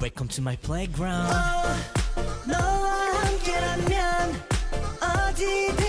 [0.00, 1.32] Welcome to my playground.
[2.46, 2.90] 너와
[3.24, 4.42] 함께라면
[5.00, 5.79] 어디든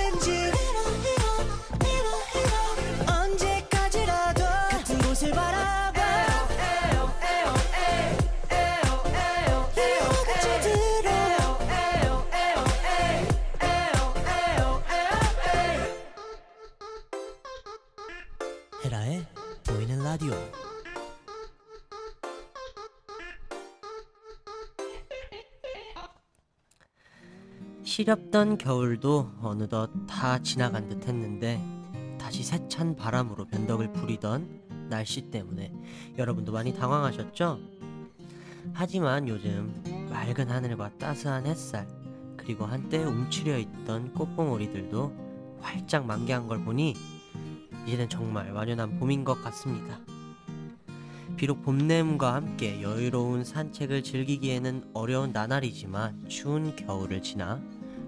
[28.02, 31.62] 시렵던 겨울도 어느덧 다 지나간 듯 했는데
[32.18, 35.72] 다시 세찬 바람으로 변덕을 부리던 날씨 때문에
[36.18, 37.60] 여러분도 많이 당황하셨죠?
[38.72, 39.72] 하지만 요즘
[40.10, 41.86] 맑은 하늘과 따스한 햇살
[42.36, 46.94] 그리고 한때 움츠려 있던 꽃봉오리들도 활짝 만개한 걸 보니
[47.86, 50.00] 이제는 정말 완연한 봄인 것 같습니다.
[51.36, 57.60] 비록 봄냄과 함께 여유로운 산책을 즐기기에는 어려운 나날이지만 추운 겨울을 지나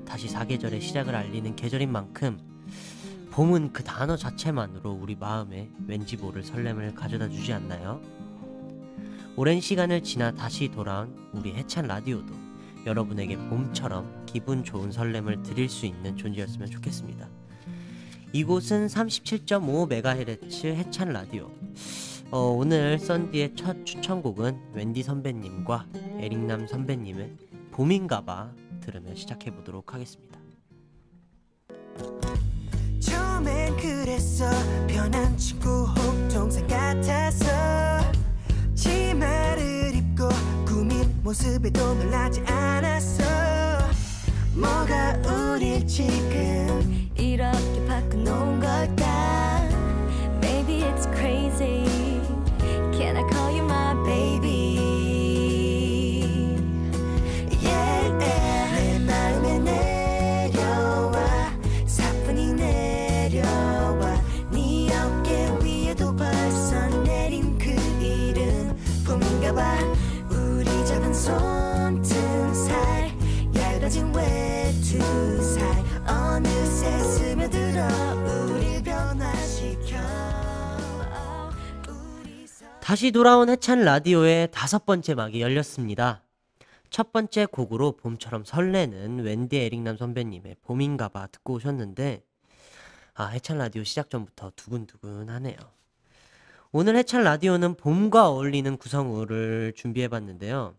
[0.04, 2.38] 다시 사계절의 시작을 알리는 계절인 만큼
[3.30, 8.00] 봄은 그 단어 자체만으로 우리 마음에 왠지 모를 설렘을 가져다 주지 않나요?
[9.36, 12.32] 오랜 시간을 지나 다시 돌아온 우리 해찬 라디오도
[12.86, 17.28] 여러분에게 봄처럼 기분 좋은 설렘을 드릴 수 있는 존재였으면 좋겠습니다.
[18.32, 21.50] 이곳은 37.5MHz 해찬 라디오.
[22.30, 25.86] 어, 오늘 썬디의 첫 추천곡은 웬디 선배님과
[26.18, 27.36] 에릭남 선배님의
[27.72, 28.52] 봄인가봐
[28.84, 30.38] 들으며 시작해 보도록 하겠습니다.
[33.00, 34.44] 처음엔 그랬어.
[34.86, 37.46] 편한 친구 혹 동생 같아서.
[38.74, 40.28] 치마를 입고
[40.66, 43.24] 꾸민 모습에도 놀라지 않았어.
[44.54, 45.16] 뭐가
[45.54, 49.68] 우릴 지금 이렇게 바꿔놓은 걸까?
[50.42, 51.84] Maybe it's crazy.
[52.92, 54.53] Can I call you my baby
[69.44, 69.78] 봄인가봐
[70.30, 73.10] 우리 작은 손등 살
[73.54, 77.84] 얇아진 외투 살 어느새 스며들어
[78.24, 79.96] 우릴 변화시켜
[82.80, 86.22] 다시 돌아온 해찬 라디오의 다섯 번째 막이 열렸습니다.
[86.88, 92.22] 첫 번째 곡으로 봄처럼 설레는 웬디 에릭남 선배님의 봄인가봐 듣고 오셨는데
[93.14, 95.73] 아 해찬 라디오 시작 전부터 두근두근하네요.
[96.76, 100.74] 오늘 해찬 라디오는 봄과 어울리는 구성우를 준비해봤는데요.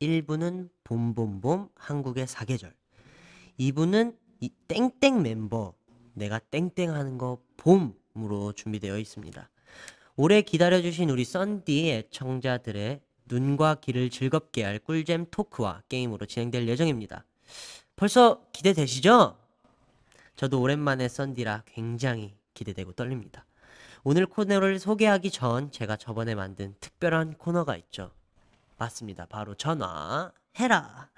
[0.00, 2.74] 1부는 봄봄봄 한국의 사계절
[3.60, 5.72] 2부는 이 땡땡 멤버
[6.14, 9.48] 내가 땡땡 하는 거 봄으로 준비되어 있습니다.
[10.16, 17.24] 오래 기다려주신 우리 썬디 애청자들의 눈과 귀를 즐겁게 할 꿀잼 토크와 게임으로 진행될 예정입니다.
[17.94, 19.38] 벌써 기대되시죠?
[20.34, 23.46] 저도 오랜만에 썬디라 굉장히 기대되고 떨립니다.
[24.06, 28.10] 오늘 코너를 소개하기 전 제가 저번에 만든 특별한 코너가 있죠.
[28.76, 29.24] 맞습니다.
[29.24, 31.08] 바로 전화해라.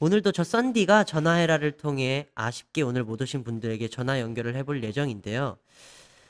[0.00, 5.56] 오늘도 저 썬디가 전화해라를 통해 아쉽게 오늘 못 오신 분들에게 전화 연결을 해볼 예정인데요.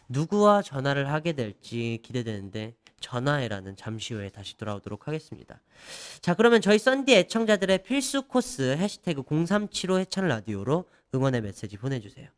[0.08, 5.60] 누구와 전화를 하게 될지 기대되는데 전화해라는 잠시 후에 다시 돌아오도록 하겠습니다.
[6.20, 12.28] 자 그러면 저희 썬디 애청자들의 필수 코스 해시태그 0375 해찬 라디오로 응원의 메시지 보내주세요.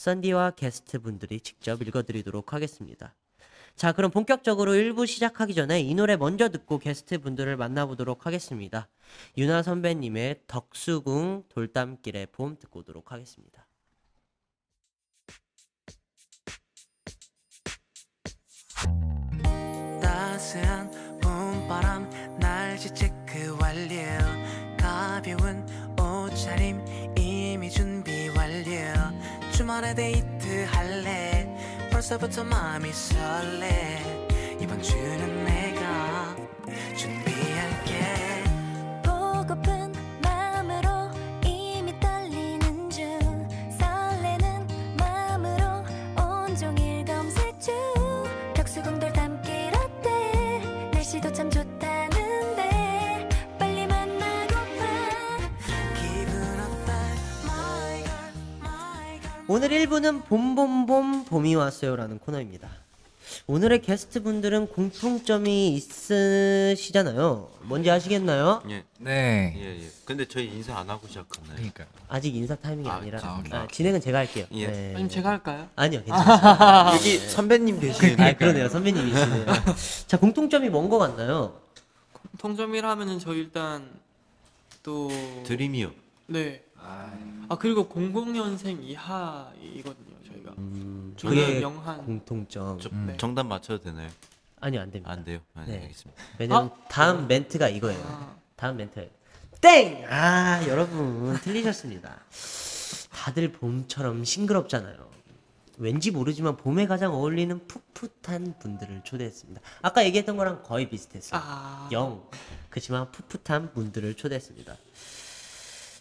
[0.00, 3.14] 썬디와 게스트 분들이 직접 읽어드리도록 하겠습니다.
[3.76, 8.88] 자 그럼 본격적으로 1부 시작하기 전에 이 노래 먼저 듣고 게스트 분들을 만나보도록 하겠습니다.
[9.36, 13.66] 유나 선배님의 덕수궁 돌담길의 봄 듣고 오도록 하겠습니다.
[20.00, 20.90] 따스한
[21.20, 23.98] 봄바람 날씨 체크 완료
[24.78, 25.66] 가벼운
[26.00, 28.99] 옷차림 이미 준비 완료
[29.60, 31.46] 주말에 데이트 할래?
[31.92, 34.26] 벌써부터 마음이 설레.
[34.58, 35.79] 이번 주는 내가
[59.52, 62.68] 오늘 1부는 봄봄봄 봄이 왔어요라는 코너입니다.
[63.48, 67.50] 오늘의 게스트 분들은 공통점이 있으시잖아요.
[67.62, 68.62] 뭔지 아시겠나요?
[68.70, 69.52] 예, 네.
[69.56, 69.90] 예, 예.
[70.04, 71.56] 근데 저희 인사 안 하고 시작하나요?
[71.56, 73.52] 그러니까 아직 인사 타이밍이 아, 아니라 아, 오케이.
[73.52, 74.46] 아, 진행은 제가 할게요.
[74.52, 74.68] 예.
[74.68, 74.90] 네.
[74.90, 75.68] 아니면 제가 할까요?
[75.74, 76.94] 아니요, 괜찮아요.
[76.94, 78.68] 여기 선배님 계시는 아, 그러네요.
[78.68, 79.46] 선배님이시네요.
[80.06, 81.60] 자, 공통점이 뭔것 같나요?
[82.38, 83.90] 통점이라 하면은 저 일단
[84.84, 85.10] 또
[85.44, 85.90] 드림이요.
[86.28, 86.62] 네.
[86.82, 90.52] 아 그리고 00년생 이하이거든요 저희가.
[90.58, 92.04] 음, 저는 그게 영한.
[92.04, 92.78] 공통점.
[92.78, 93.16] 저, 네.
[93.16, 94.08] 정답 맞춰도 되나요?
[94.60, 95.10] 아니요, 안 됩니다.
[95.10, 95.40] 안 돼요.
[95.54, 95.72] 아, 네.
[95.78, 95.82] 네.
[95.82, 96.22] 알겠습니다.
[96.38, 98.00] 왜냐면 다음 멘트가 이거예요.
[98.06, 99.10] 아, 다음 멘트.
[99.60, 100.06] 땡!
[100.08, 102.20] 아, 여러분 틀리셨습니다.
[103.10, 105.10] 다들 봄처럼 싱그럽잖아요.
[105.78, 109.60] 왠지 모르지만 봄에 가장 어울리는 풋풋한 분들을 초대했습니다.
[109.80, 111.40] 아까 얘기했던 거랑 거의 비슷했어요.
[111.42, 111.88] 아.
[111.92, 112.22] 영.
[112.68, 114.76] 그렇지만 풋풋한 분들을 초대했습니다.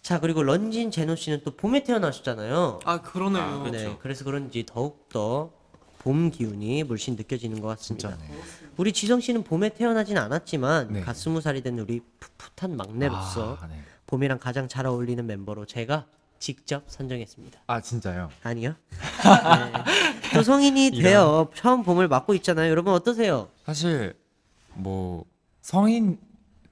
[0.09, 2.79] 자, 그리고 런진 제노 씨는 또 봄에 태어나셨잖아요.
[2.83, 3.43] 아 그러네요.
[3.43, 3.77] 아, 그렇죠.
[3.89, 5.51] 네, 그래서 그런지 더욱 더
[5.99, 8.17] 봄 기운이 물씬 느껴지는 것 같습니다.
[8.77, 11.01] 우리 지성 씨는 봄에 태어나진 않았지만 네.
[11.01, 13.75] 갓 스무 살이 된 우리 풋풋한 막내로서 아, 네.
[14.07, 16.07] 봄이랑 가장 잘 어울리는 멤버로 제가
[16.39, 17.59] 직접 선정했습니다.
[17.67, 18.31] 아 진짜요?
[18.41, 18.73] 아니요.
[18.89, 20.33] 네.
[20.33, 22.71] 또 성인이 되어 처음 봄을 맞고 있잖아요.
[22.71, 23.49] 여러분 어떠세요?
[23.65, 24.15] 사실
[24.73, 25.25] 뭐
[25.61, 26.17] 성인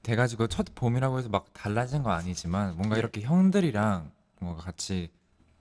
[0.08, 3.00] 돼가지고 첫 봄이라고 해서 막 달라진 건 아니지만 뭔가 네.
[3.00, 4.10] 이렇게 형들이랑
[4.40, 5.10] 뭔가 같이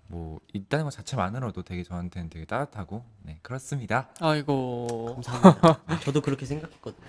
[0.08, 4.08] 뭐 있다는 것 자체만으로도 되게 저한테는 되게 따뜻하고 네 그렇습니다.
[4.22, 5.16] 아이고.
[5.16, 5.82] 감사합니다.
[6.02, 7.06] 저도 그렇게 생각했거든요.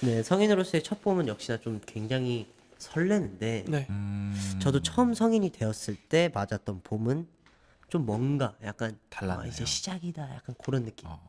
[0.00, 3.86] 네, 성인으로서의 첫 봄은 역시나 좀 굉장히 설레는데 네.
[3.90, 7.28] 음, 저도 처음 성인이 되었을 때 맞았던 봄은
[7.90, 9.44] 좀 뭔가 약간 달랐네요.
[9.44, 11.20] 아, 이제 시작이다 약간 그런 느낌 어.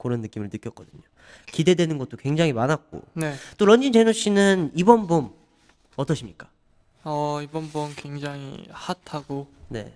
[0.00, 1.02] 그런 느낌을 느꼈거든요
[1.46, 3.34] 기대되는 것도 굉장히 많았고 네.
[3.58, 5.32] 또 런쥔 제노 씨는 이번 봄
[5.96, 6.48] 어떠십니까?
[7.04, 9.94] 어 이번 번 굉장히 핫하고 네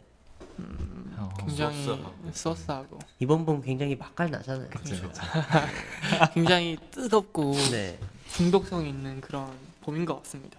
[1.16, 2.02] 어, 굉장히
[2.32, 2.98] 소스하고.
[3.18, 4.94] 이번 봄 굉장히 맛깔 나잖아요 그쵸.
[6.34, 7.98] 굉장히 뜨겁고 네
[8.32, 9.50] 중독성 있는 그런
[9.82, 10.58] 봄인 것 같습니다.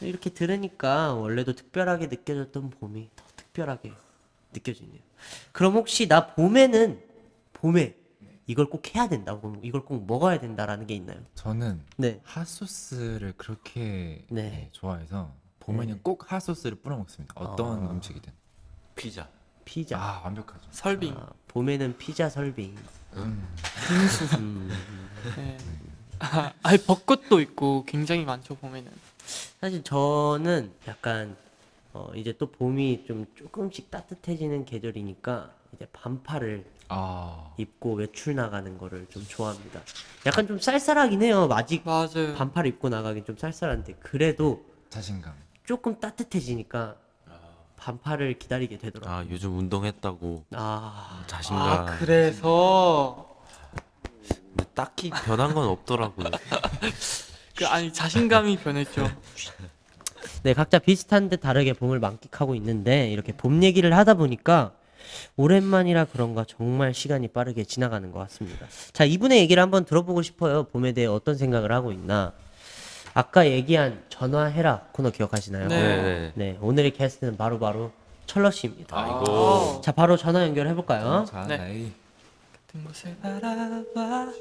[0.00, 3.92] 이렇게 들으니까 원래도 특별하게 느껴졌던 봄이 더 특별하게
[4.52, 4.98] 느껴지네요
[5.52, 7.00] 그럼 혹시 나 봄에는
[7.52, 7.94] 봄에
[8.52, 11.18] 이걸 꼭 해야 된다고 이걸 꼭 먹어야 된다라는 게 있나요?
[11.34, 14.42] 저는 네 핫소스를 그렇게 네.
[14.50, 17.32] 네, 좋아해서 봄에는 꼭 핫소스를 뿌려 먹습니다.
[17.34, 17.90] 어떤 아.
[17.90, 18.30] 음식이든.
[18.94, 19.26] 피자.
[19.64, 20.68] 피자 아 완벽하죠.
[20.70, 24.36] 설빙, 아, 봄에는 피자 설빙 빙수.
[24.38, 24.68] 음.
[25.36, 25.56] 네.
[26.18, 28.92] 아, 아니 벚꽃도 있고 굉장히 많죠 봄에는.
[29.62, 31.36] 사실 저는 약간
[31.94, 39.06] 어 이제 또 봄이 좀 조금씩 따뜻해지는 계절이니까 이제 반팔을 아 입고 외출 나가는 거를
[39.10, 39.80] 좀 좋아합니다.
[40.26, 41.48] 약간 좀 쌀쌀하긴 해요.
[41.52, 42.34] 아직 맞아요.
[42.36, 45.32] 반팔 입고 나가긴 좀 쌀쌀한데 그래도 자신감.
[45.64, 46.96] 조금 따뜻해지니까
[47.76, 49.16] 반팔을 기다리게 되더라고요.
[49.16, 51.68] 아 요즘 운동했다고 아, 자신감.
[51.68, 53.34] 아 그래서
[54.28, 56.26] 근데 딱히 변한 건 없더라고요.
[57.56, 59.10] 그 아니 자신감이 변했죠.
[60.42, 64.74] 네 각자 비슷한 듯 다르게 봄을 만끽하고 있는데 이렇게 봄 얘기를 하다 보니까
[65.36, 68.66] 오랜만이라 그런가 정말 시간이 빠르게 지나가는 것 같습니다.
[68.92, 70.64] 자 이분의 얘기를 한번 들어보고 싶어요.
[70.64, 72.32] 봄에 대해 어떤 생각을 하고 있나.
[73.14, 75.68] 아까 얘기한 전화해라 코너 기억하시나요?
[75.68, 76.02] 네.
[76.02, 76.32] 네.
[76.34, 77.92] 네, 오늘의 게스트는 바로바로
[78.26, 78.96] 철러 씨입니다.
[78.98, 79.80] 아이고.
[79.82, 81.26] 자 바로 전화 연결해 볼까요?
[81.28, 81.56] 자, 네.
[81.58, 81.92] 나이.
[82.66, 84.32] 같은 곳을 바라봐.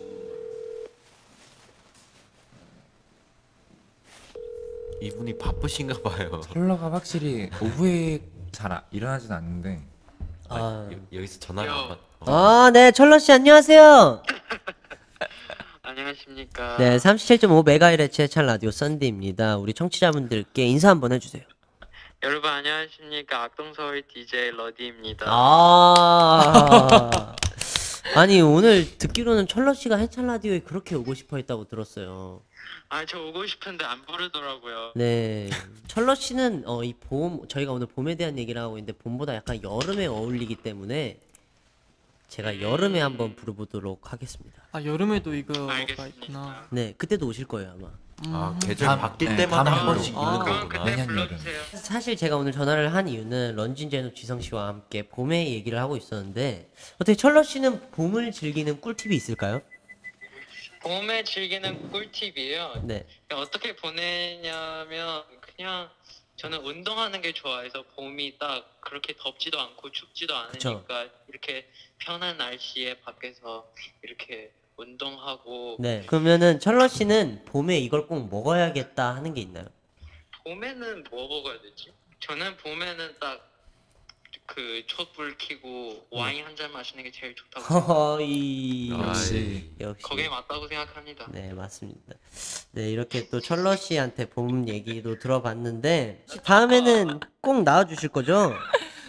[5.02, 6.42] 이분이 바쁘신가 봐요.
[6.54, 8.22] 천러가 확실히 오후에
[8.52, 9.82] 잘 아- 일어나진 않는데
[10.54, 11.98] 아, 여, 여기서 전화를 안 받.
[12.20, 12.32] 어.
[12.32, 14.22] 아, 네, 천러 씨 안녕하세요.
[15.84, 16.78] 안녕하십니까.
[16.78, 19.58] 네, 37.5메가헤르츠의 해찬 라디오 썬디입니다.
[19.58, 21.44] 우리 청취자분들께 인사 한번 해주세요.
[22.24, 23.44] 여러분 안녕하십니까.
[23.44, 25.26] 악동서울 DJ 러디입니다.
[25.28, 27.36] 아,
[28.16, 32.42] 아니 오늘 듣기로는 천러 씨가 해찬 라디오에 그렇게 오고 싶어 했다고 들었어요.
[32.94, 34.92] 아, 저 오고 싶은데 안 부르더라고요.
[34.96, 35.50] 네,
[35.88, 40.08] 철러 씨는 어, 이 봄, 저희가 오늘 봄에 대한 얘기를 하고 있는데 봄보다 약간 여름에
[40.08, 41.18] 어울리기 때문에
[42.28, 44.62] 제가 여름에 한번 부르보도록 하겠습니다.
[44.74, 46.06] 아 여름에도 이거가 알겠습니다.
[46.26, 46.68] 있구나.
[46.70, 47.90] 네, 그때도 오실 거예요 아마.
[48.28, 49.86] 아 계절 밤- 바뀔 네, 때마다 한.
[49.86, 50.84] 번씩 아, 있는 그럼 거구나.
[50.84, 51.08] 그때 여름.
[51.08, 51.62] 불러주세요.
[51.76, 56.70] 사실 제가 오늘 전화를 한 이유는 런쥔 제노 지성 씨와 함께 봄의 얘기를 하고 있었는데
[56.96, 59.62] 어떻게 철러 씨는 봄을 즐기는 꿀팁이 있을까요?
[60.82, 62.84] 봄에 즐기는 꿀팁이에요.
[62.86, 63.06] 네.
[63.32, 65.90] 어떻게 보내냐면 그냥
[66.38, 71.70] 저는 운동하는 게 좋아해서 봄이 딱 그렇게 덥지도 않고 춥지도 않으니까 이렇게
[72.00, 73.72] 편한 날씨에 밖에서
[74.02, 76.04] 이렇게 운동하고 네.
[76.08, 79.66] 그러면은 철러 씨는 봄에 이걸 꼭 먹어야겠다 하는 게 있나요?
[80.44, 81.94] 봄에는 뭐 먹어야 되지?
[82.20, 83.51] 저는 봄에는 딱
[84.54, 87.64] 그 촛불 켜고 와인 한 잔 마시는 게 제일 좋다고.
[87.80, 91.28] 허이 역시 역시 거기에 맞다고 생각합니다.
[91.32, 92.16] 네 맞습니다.
[92.72, 98.54] 네 이렇게 또 철러 씨한테 봄 얘기도 들어봤는데 다음에는 꼭 나와 주실 거죠?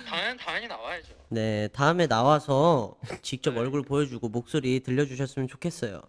[0.09, 1.09] 당연 당연히 나와야죠.
[1.31, 6.01] 네 다음에 나와서 직접 얼굴 보여주고 목소리 들려주셨으면 좋겠어요.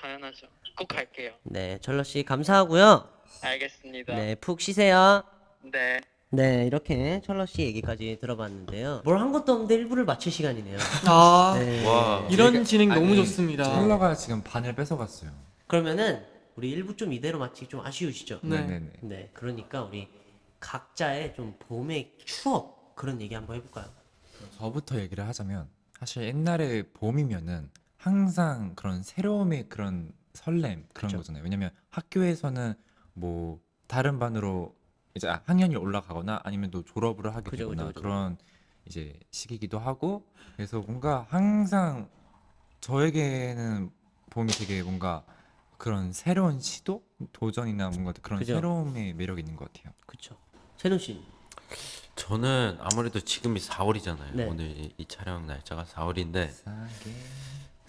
[0.00, 0.46] 당연하죠.
[0.76, 1.32] 꼭 갈게요.
[1.42, 3.06] 네, 철러 씨 감사하고요.
[3.42, 4.14] 알겠습니다.
[4.16, 5.22] 네, 푹 쉬세요.
[5.62, 6.00] 네.
[6.32, 9.02] 네, 이렇게 철러 씨 얘기까지 들어봤는데요.
[9.04, 10.78] 뭘 한 것도 없는데 일부를 마칠 시간이네요.
[11.08, 11.84] 아 네.
[11.86, 12.26] 와.
[12.30, 13.64] 이런 진행 너무 아니, 좋습니다.
[13.64, 15.30] 찰러가 지금 반을 뺏어갔어요.
[15.66, 16.24] 그러면은
[16.56, 18.40] 우리 일부 좀 이대로 마치기 좀 아쉬우시죠?
[18.42, 18.60] 네.
[18.60, 18.90] 네네네.
[19.02, 20.08] 네, 그러니까 우리
[20.60, 23.86] 각자의 좀 봄의 추억 그런 얘기 한번 해볼까요?
[24.56, 25.68] 저부터 얘기를 하자면
[25.98, 31.16] 사실 옛날에 봄이면은 항상 그런 새로움의 그런 설렘 그런 그쵸.
[31.18, 31.42] 거잖아요.
[31.42, 32.74] 왜냐면 학교에서는
[33.14, 33.58] 뭐
[33.88, 34.74] 다른 반으로
[35.14, 38.00] 이제 학년이 올라가거나 아니면 또 졸업을 하게 그죠, 되거나 그죠, 그죠.
[38.02, 38.38] 그런
[38.86, 40.24] 이제 시기기도 하고
[40.56, 42.08] 그래서 뭔가 항상
[42.80, 43.90] 저에게는
[44.30, 45.24] 봄이 되게 뭔가
[45.78, 47.02] 그런 새로운 시도
[47.32, 48.54] 도전이나 뭔가 그런 그죠.
[48.54, 49.92] 새로움의 매력이 있는 것 같아요.
[50.06, 50.36] 그쵸.
[50.76, 51.22] 세노 씨.
[52.16, 54.34] 저는 아무래도 지금이 4월이잖아요.
[54.34, 54.46] 네.
[54.46, 56.50] 오늘 이, 이 촬영 날짜가 4월인데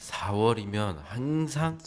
[0.02, 1.78] 4월이면 항상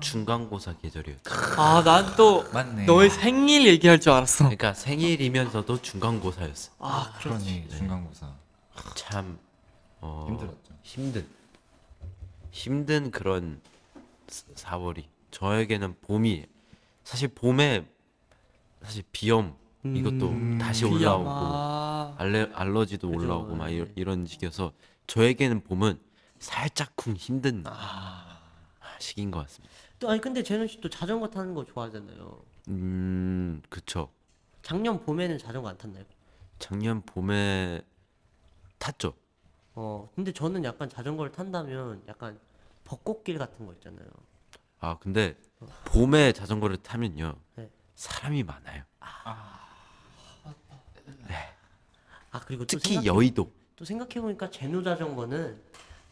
[0.00, 1.30] 중간고사 계절이었죠.
[1.60, 2.86] 아 난 또 맞네.
[2.86, 4.44] 너의 생일 얘기할 줄 알았어.
[4.44, 6.72] 그러니까 생일이면서도 중간고사였어.
[6.78, 8.32] 아 그러니 중간고사
[8.94, 9.38] 참
[10.00, 10.74] 어, 힘들었죠.
[10.82, 11.26] 힘든
[12.50, 13.60] 힘든 그런
[14.28, 16.46] 4월이 저에게는 봄이
[17.04, 17.86] 사실 봄에
[18.82, 20.94] 사실 비염 이것도 음, 다시 비염.
[20.94, 23.92] 올라오고 아, 알레, 알러지도 그죠, 올라오고 막 이, 네.
[23.94, 24.72] 이런 시기여서
[25.06, 25.98] 저에게는 봄은
[26.40, 27.64] 살짝쿵 힘든
[28.98, 29.74] 시기인 것 같습니다.
[29.98, 32.42] 또 아니 근데 제노 씨또 자전거 타는 거 좋아하잖아요.
[32.68, 34.10] 음 그쵸.
[34.62, 36.04] 작년 봄에는 자전거 안 탔나요?
[36.58, 37.82] 작년 봄에
[38.78, 39.14] 탔죠.
[39.74, 42.38] 어, 근데 저는 약간 자전거를 탄다면 약간
[42.84, 44.06] 벚꽃길 같은 거 있잖아요.
[44.80, 45.36] 아 근데
[45.86, 47.70] 봄에 자전거를 타면요 네.
[47.94, 48.84] 사람이 많아요.
[52.30, 53.52] 아 그리고 또 특히 생각, 여의도.
[53.76, 55.62] 또 생각해 보니까 제노 자전거는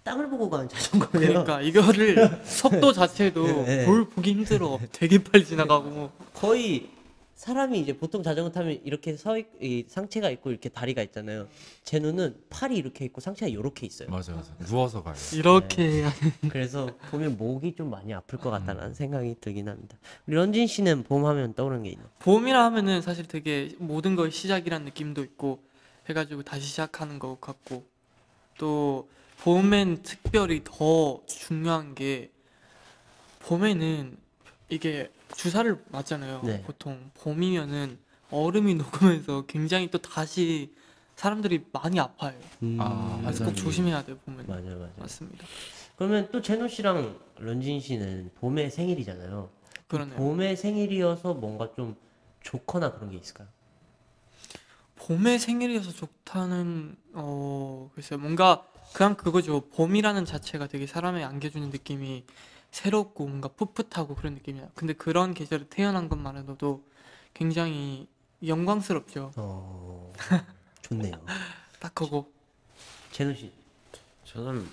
[0.06, 1.28] 땅을 보고 가는 자전거예요.
[1.28, 3.84] 그러니까 이거를 속도 자체도 네.
[3.84, 4.78] 볼 보기 힘들어.
[4.92, 6.10] 되게 빨리 지나가고.
[6.32, 6.90] 거의
[7.34, 11.48] 사람이 이제 보통 자전거 타면 이렇게 서 있, 이 상체가 있고 이렇게 다리가 있잖아요.
[11.82, 14.08] 제노는 팔이 이렇게 있고 상체가 이렇게 있어요.
[14.08, 14.54] 맞아 맞아.
[14.60, 15.16] 누워서 가요.
[15.34, 16.12] 이렇게 해야
[16.50, 19.98] 그래서 보면 목이 좀 많이 아플 것 같다는 생각이 들긴 합니다.
[20.28, 22.06] 우리 런진 씨는 봄 하면 떠오르는 게 있나요?
[22.20, 25.58] 봄이라 하면은 사실 되게 모든 거의 시작이란 느낌도 있고
[26.08, 27.84] 해가지고 다시 시작하는 것 같고
[28.56, 29.08] 또
[29.43, 32.31] 봄엔 특별히 더 중요한 게
[33.40, 34.16] 봄에는
[34.69, 36.43] 이게 주사를 맞잖아요.
[36.45, 36.62] 네.
[36.62, 37.99] 보통 봄이면은
[38.31, 40.75] 얼음이 녹으면서 굉장히 또 다시
[41.14, 42.38] 사람들이 많이 아파요.
[42.78, 43.55] 아, 그래서 맞아요.
[43.55, 44.19] 꼭 조심해야 돼요.
[44.25, 44.93] 봄은 맞아요, 맞아요.
[44.97, 45.47] 맞습니다.
[45.97, 49.49] 그러면 또 제노 씨랑 런진 씨는 봄에 생일이잖아요.
[49.87, 50.16] 그러네요.
[50.19, 51.97] 봄에 생일이어서 뭔가 좀
[52.43, 53.49] 좋거나 그런 게 있을까요?
[54.97, 58.66] 봄의 생일이어서 좋다는 어 글쎄요 뭔가
[58.97, 62.25] 그냥 그거죠 봄이라는 자체가 되게 사람에 안겨주는 느낌이
[62.71, 66.83] 새롭고 뭔가 풋풋하고 그런 느낌이야 근데 그런 계절에 태어난 것만으로도
[67.35, 68.09] 굉장히
[68.47, 70.15] 영광스럽죠 어,
[70.81, 71.12] 좋네요.
[71.79, 72.26] 딱 그거
[73.12, 73.53] 제노 씨.
[74.25, 74.67] 저는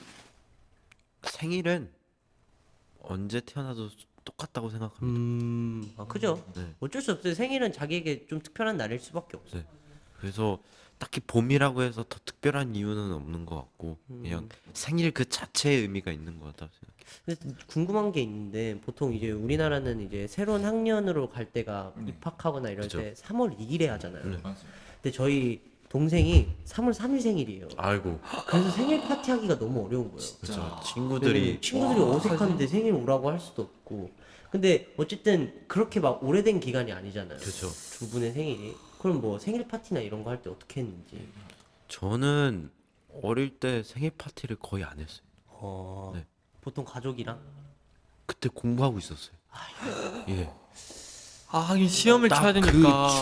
[1.23, 1.91] 생일은
[3.01, 3.89] 언제 태어나도
[4.23, 5.05] 똑같다고 생각합니다.
[5.05, 6.41] 음, 아, 그죠.
[6.55, 6.73] 네.
[6.79, 7.33] 어쩔 수 없어요.
[7.33, 9.63] 생일은 자기에게 좀 특별한 날일 수밖에 없어요.
[9.63, 9.67] 네.
[10.23, 10.57] 그래서
[10.99, 16.39] 딱히 봄이라고 해서 더 특별한 이유는 없는 것 같고 그냥 생일 그 자체의 의미가 있는
[16.39, 16.71] 것 같다고
[17.25, 17.43] 생각해요.
[17.43, 22.99] 근데 궁금한 게 있는데 보통 이제 우리나라는 이제 새로운 학년으로 갈 때가 입학하거나 이럴 그죠.
[22.99, 24.23] 때 3월 2일에 하잖아요.
[24.23, 24.37] 네.
[24.41, 27.67] 근데 저희 동생이 3월 3일 생일이에요.
[27.75, 30.31] 아이고 그래서 생일 파티 하기가 너무 어려운 거예요.
[30.39, 30.61] 그렇죠.
[30.61, 34.09] 네, 친구들이 친구들이 어색한데 생일 오라고 할 수도 없고.
[34.49, 37.39] 근데 어쨌든 그렇게 막 오래된 기간이 아니잖아요.
[37.39, 37.67] 그렇죠.
[37.97, 38.73] 두 분의 생일이.
[39.03, 41.27] 그럼 뭐 생일 파티나 이런 거 할 때 어떻게 했는지.
[41.89, 42.71] 저는
[43.21, 45.21] 어릴 때 생일 파티를 거의 안 했어요.
[45.47, 46.25] 어, 네.
[46.61, 47.37] 보통 가족이랑
[48.25, 49.35] 그때 공부하고 있었어요.
[50.29, 50.49] 예.
[51.49, 52.71] 아 하긴 시험을 딱 쳐야 되니까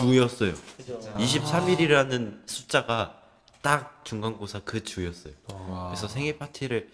[0.06, 0.54] 주였어요.
[0.76, 0.98] 그죠.
[1.16, 3.20] 23일이라는 숫자가
[3.60, 5.34] 딱 중간고사 그 주였어요.
[5.48, 5.88] 와.
[5.88, 6.90] 그래서 생일 파티를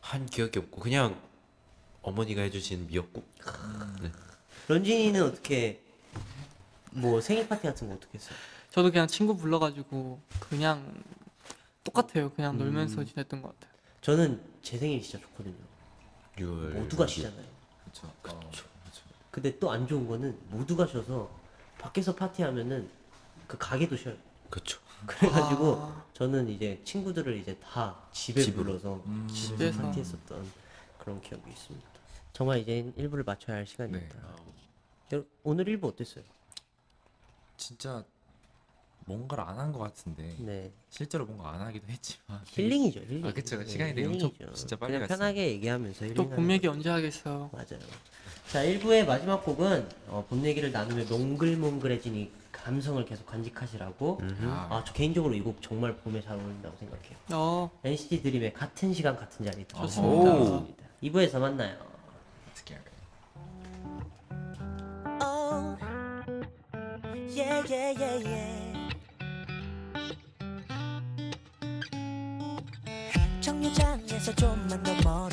[0.00, 1.18] 한 기억이 없고 그냥
[2.02, 3.26] 어머니가 해주신 미역국.
[4.02, 4.10] 네.
[4.68, 5.83] 런진이는 어떻게
[6.94, 8.36] 뭐 생일 파티 같은 거 어떻게 했어요?
[8.70, 11.02] 저도 그냥 친구 불러가지고 그냥
[11.82, 13.06] 똑같아요 그냥 놀면서 음.
[13.06, 15.54] 지냈던 것 같아요 저는 제 생일이 진짜 좋거든요.
[16.36, 17.46] 6월 모두가 쉬잖아요.
[17.82, 18.12] 그렇죠.
[18.28, 18.50] 어,
[19.30, 21.30] 근데 또 안 좋은 거는 모두가 쉬어서
[21.78, 22.88] 밖에서 파티하면은
[23.46, 24.16] 그 가게도 쉬어요.
[24.50, 24.78] 그렇죠.
[25.06, 26.04] 그래가지고 아.
[26.12, 28.64] 저는 이제 친구들을 이제 다 집에 집으로.
[28.64, 29.26] 불러서 음.
[29.28, 29.80] 집에서.
[29.82, 30.50] 파티했었던
[30.98, 31.88] 그런 기억이 있습니다.
[32.32, 34.16] 정말 이제 1부를 맞춰야 할 시간입니다.
[35.10, 35.22] 네.
[35.44, 36.24] 오늘 1부 어땠어요?
[37.56, 38.04] 진짜
[39.06, 40.72] 뭔가를 안 한 것 같은데 네.
[40.88, 43.26] 실제로 뭔가 안 하기도 했지만 힐링이죠, 힐링.
[43.26, 43.58] 아, 그쵸.
[43.58, 44.52] 네, 시간이 되게 엄청 힐링이죠.
[44.54, 45.18] 진짜 빨리 그냥 갔어요.
[45.18, 46.30] 편하게 얘기하면서 또 힐링.
[46.30, 47.50] 봄 얘기 언제 하겠어요?
[47.52, 47.80] 맞아요.
[48.50, 54.20] 자, 1부의 마지막 곡은 어, 봄 얘기를 나누며 몽글몽글해지니 감성을 계속 간직하시라고.
[54.44, 57.16] 아, 아, 저 개인적으로 이 곡 정말 봄에 잘 어울린다고 생각해요.
[57.32, 60.32] 어, NCT 드림의 같은 시간 같은 자리 좋습니다.
[60.34, 60.84] 오겠습니다.
[61.02, 61.76] 2부에서 만나요.
[67.34, 68.64] Yeah, yeah, yeah, yeah.
[73.40, 75.23] 정류장에서 좀만 더 멀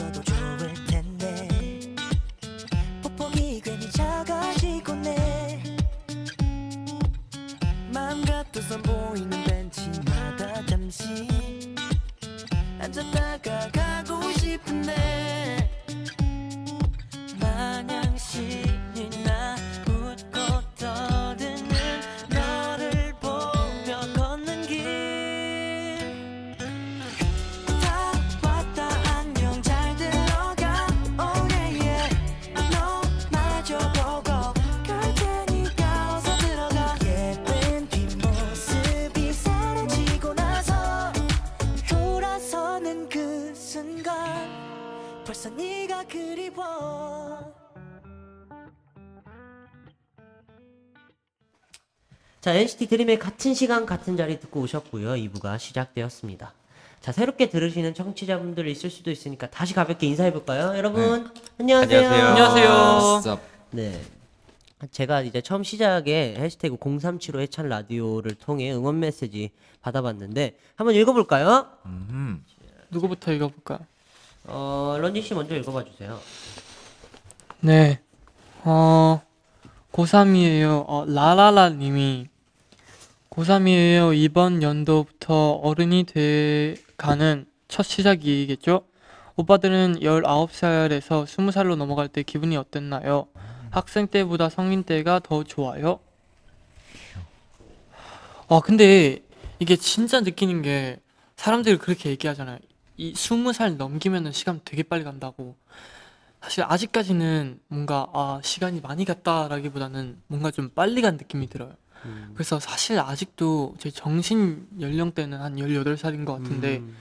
[52.41, 55.11] 자, NCT 드림의 같은 시간 같은 자리 듣고 오셨고요.
[55.11, 56.53] 2부가 시작되었습니다.
[56.99, 60.75] 자, 새롭게 들으시는 청취자분들 있을 수도 있으니까 다시 가볍게 인사해 볼까요?
[60.75, 61.29] 여러분,
[61.59, 62.09] 안녕하세요.
[62.09, 62.69] 안녕하세요.
[62.71, 63.39] 안녕하세요.
[63.69, 64.01] 네.
[64.89, 69.51] 제가 이제 처음 시작에 해시태그 0375 해찬 라디오를 통해 응원 메시지
[69.83, 71.67] 받아봤는데 한번 읽어볼까요?
[71.85, 72.43] 음.
[72.89, 73.81] 누구부터 읽어볼까요?
[74.45, 76.19] 어, 런쥔 씨 먼저 읽어봐 주세요.
[77.59, 77.99] 네.
[78.63, 79.21] 어,
[79.91, 80.85] 고3이에요.
[80.87, 82.30] 어, 라라라 님이
[83.31, 84.13] 고3이에요.
[84.13, 88.85] 이번 연도부터 어른이 돼 가는 첫 시작이겠죠?
[89.37, 93.27] 오빠들은 19살에서 20살로 넘어갈 때 기분이 어땠나요?
[93.69, 95.99] 학생 때보다 성인 때가 더 좋아요?
[98.49, 99.23] 아, 근데
[99.59, 100.99] 이게 진짜 느끼는 게
[101.37, 102.59] 사람들이 그렇게 얘기하잖아요.
[102.97, 105.55] 이 20살 넘기면은 시간 되게 빨리 간다고.
[106.41, 111.75] 사실 아직까지는 뭔가 아 시간이 많이 갔다라기보다는 뭔가 좀 빨리 간 느낌이 들어요.
[112.05, 112.31] 음.
[112.33, 116.95] 그래서 사실 아직도 제 정신 연령대는 한 18살인 것 같은데 음,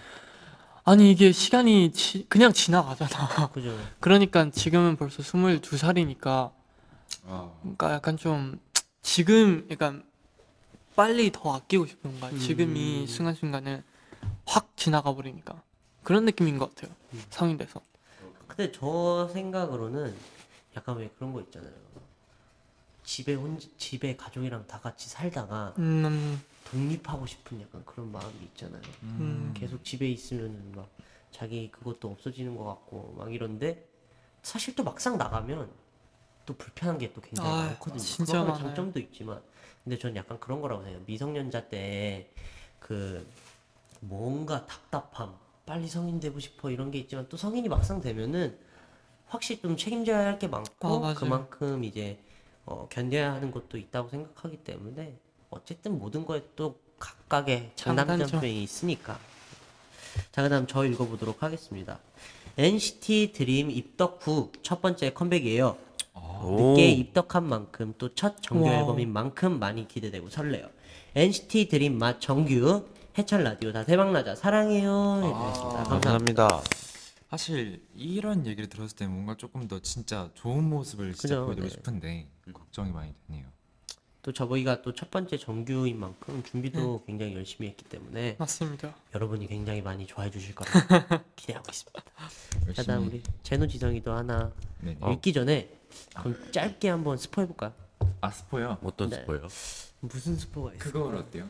[0.85, 3.51] 아니 이게 시간이 지- 그냥 지나가잖아.
[3.53, 3.77] 그죠.
[4.01, 6.53] 그러니까 지금은 벌써 22살이니까
[7.27, 8.59] 아, 뭔가 약간 좀
[9.03, 10.05] 지금 약간
[10.97, 13.07] 빨리 더 아끼고 싶은 건가 지금 이 음.
[13.07, 13.83] 순간순간을
[14.47, 15.63] 확 지나가 버리니까
[16.03, 16.95] 그런 느낌인 것 같아요.
[17.15, 17.23] 음.
[17.31, 17.81] 성인 돼서.
[18.47, 20.15] 근데 저 생각으로는
[20.77, 21.73] 약간 왜 그런 거 있잖아요.
[23.11, 28.81] 집에 혼 집에 가족이랑 다 같이 살다가 음, 독립하고 싶은 약간 그런 마음이 있잖아요.
[29.03, 29.53] 음.
[29.57, 30.89] 계속 집에 있으면은 막
[31.33, 33.85] 자기 그것도 없어지는 것 같고 막 이런데
[34.43, 35.69] 사실 또 막상 나가면
[36.47, 37.99] 또 불편한 게 또 굉장히 아, 많거든요.
[37.99, 38.63] 진짜 그런 많아요.
[38.69, 39.43] 장점도 있지만
[39.83, 41.05] 근데 전 약간 그런 거라고 생각해요.
[41.07, 42.31] 미성년자 때
[42.79, 43.27] 그
[44.01, 45.35] 뭔가 답답함,
[45.67, 48.57] 빨리 성인 되고 싶어 이런 게 있지만 또 성인이 막상 되면은
[49.27, 51.15] 확실히 좀 책임져야 할게 아, 많고 맞아요.
[51.17, 52.23] 그만큼 이제
[52.71, 55.19] 어, 견뎌야 하는 것도 있다고 생각하기 때문에
[55.51, 58.19] 어쨌든 모든 거에 또 각각의 장단점.
[58.19, 59.19] 장단점이 있으니까.
[60.31, 61.99] 자, 그다음 저 읽어보도록 하겠습니다.
[62.57, 65.77] NCT 드림 입덕 후 첫 번째 컴백이에요.
[66.43, 68.75] 늦게 입덕한 만큼 또 첫 정규 wow.
[68.75, 70.69] 앨범인 만큼 많이 기대되고 설레요.
[71.17, 72.87] NCT DREAM 맛 정규
[73.19, 75.23] 해찬 라디오 다 대박나자 사랑해요.
[75.25, 75.85] 해주셨습니다.
[75.85, 76.47] 감사합니다.
[76.49, 76.90] 감사합니다.
[77.31, 81.71] 사실 이런 얘기를 들었을 때 뭔가 조금 더 진짜 좋은 모습을 진짜 그죠, 보여드리고 네.
[81.71, 83.47] 싶은데 걱정이 많이 되네요.
[84.23, 88.95] 또 저희가 또 첫 번째 정규인 만큼 준비도 굉장히 열심히 했기 때문에 맞습니다.
[89.15, 90.71] 여러분이 굉장히 많이 좋아해 주실 거라
[91.37, 92.03] 기대하고 있습니다.
[92.75, 94.99] 자, 다음 우리 제노 지성이도 하나 네.
[95.13, 95.73] 읽기 전에
[96.17, 97.73] 그럼 짧게 한번 스포 해볼까요?
[98.21, 98.77] 아 스포요?
[98.83, 99.17] 어떤 네.
[99.21, 99.47] 스포요?
[100.01, 100.79] 무슨 스포가 있어?
[100.85, 101.49] 그거 어때요?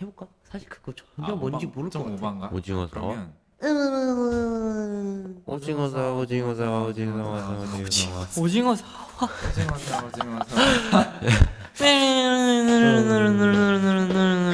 [0.00, 0.26] 해볼까?
[0.44, 2.16] 사실 그거 전혀 뭔지 모를 것 같아.
[2.16, 2.52] 5반가?
[2.52, 2.90] 오징어 사와?
[3.08, 8.84] 그러면 음, 오징어 사 오징어 사 오징어 사 오징어 사 오징어 사.
[9.50, 11.20] 오징어 사 오징어 사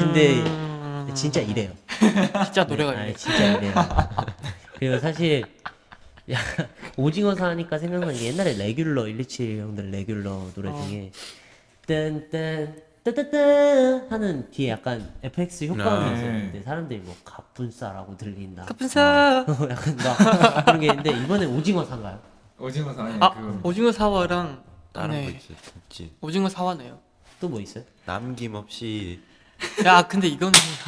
[0.01, 0.43] 근데
[1.15, 1.71] 진짜 이래요.
[2.45, 3.05] 진짜 노래가 네, 이래.
[3.07, 3.75] 아니, 진짜 이래요.
[4.79, 5.45] 그리고 사실
[6.31, 6.39] 야,
[6.97, 10.87] 오징어 사니까 생각나는 게 옛날에 레귤러 127 형들 레귤러 노래 어.
[10.87, 11.11] 중에
[11.87, 16.33] 뜬뜬 뜨뜨뜨 하는 뒤에 약간 FX 효과음이 아, 있어요.
[16.33, 16.41] 네.
[16.41, 18.65] 근데 사람들이 뭐 가뿐싸라고 들린다.
[18.65, 19.45] 카푼사.
[19.71, 22.19] 약간 막 그런 게 있는데 이번에 오징어 사인가요?
[22.59, 24.63] 오징어 사 아니 아 그거 오징어 사와랑
[24.93, 25.53] 다른 거네 있어
[25.91, 26.99] 있지 오징어 사와네요.
[27.41, 27.85] 또 뭐 있어요?
[28.07, 29.21] 남김없이
[29.85, 30.39] 야 근데 네.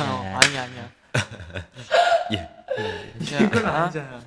[0.03, 0.91] 어, 아니 아니야.
[2.33, 2.49] 예.
[3.21, 4.21] 이건 아니잖아.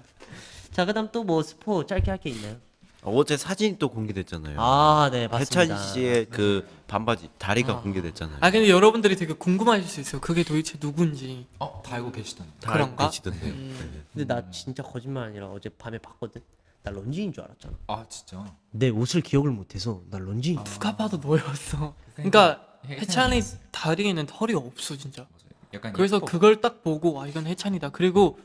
[0.72, 2.56] 자, 그다음 또 뭐 스포 짧게 할 게 있나요?
[3.04, 4.58] 어제 사진이 또 공개됐잖아요.
[4.60, 5.62] 아, 네, 봤습니다.
[5.74, 7.82] 해찬 씨의 그 반바지 다리가 아.
[7.82, 8.38] 공개됐잖아요.
[8.42, 10.20] 아 근데 여러분들이 되게 궁금하실 수 있어요.
[10.22, 11.46] 그게 도대체 누군지.
[11.60, 12.52] 어, 다 알고 계시던데.
[12.60, 13.04] 다 그런가?
[13.06, 13.54] 알고 계시던데요.
[13.54, 14.04] 음.
[14.12, 16.42] 근데 나 진짜 거짓말 아니라 어제 밤에 봤거든.
[16.84, 17.76] 나 런쥔인 줄 알았잖아.
[17.88, 18.44] 아, 진짜.
[18.72, 20.58] 내 옷을 기억을 못해서 나 런쥔.
[20.58, 21.94] 아, 누가 봐도 너였어.
[22.16, 25.28] 그러니까 해찬이 다리에는 털이 없어 진짜.
[25.74, 26.26] 약간 그래서 예뻐.
[26.26, 27.90] 그걸 딱 보고 아 이건 해찬이다.
[27.90, 28.40] 그리고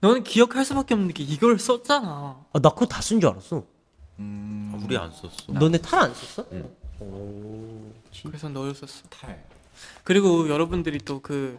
[0.00, 2.44] 너는 기억할 수밖에 없는 게 이걸 썼잖아.
[2.52, 3.64] 아, 나 그거 다 쓴 줄 알았어.
[4.20, 5.30] 음, 아, 우리 안 썼어.
[5.48, 6.46] 너네 탈 안 썼어?
[6.52, 6.70] 응.
[7.00, 7.92] 오.
[8.26, 9.04] 그래서 너였었어.
[9.08, 9.44] 탈.
[10.04, 11.58] 그리고 여러분들이 또 그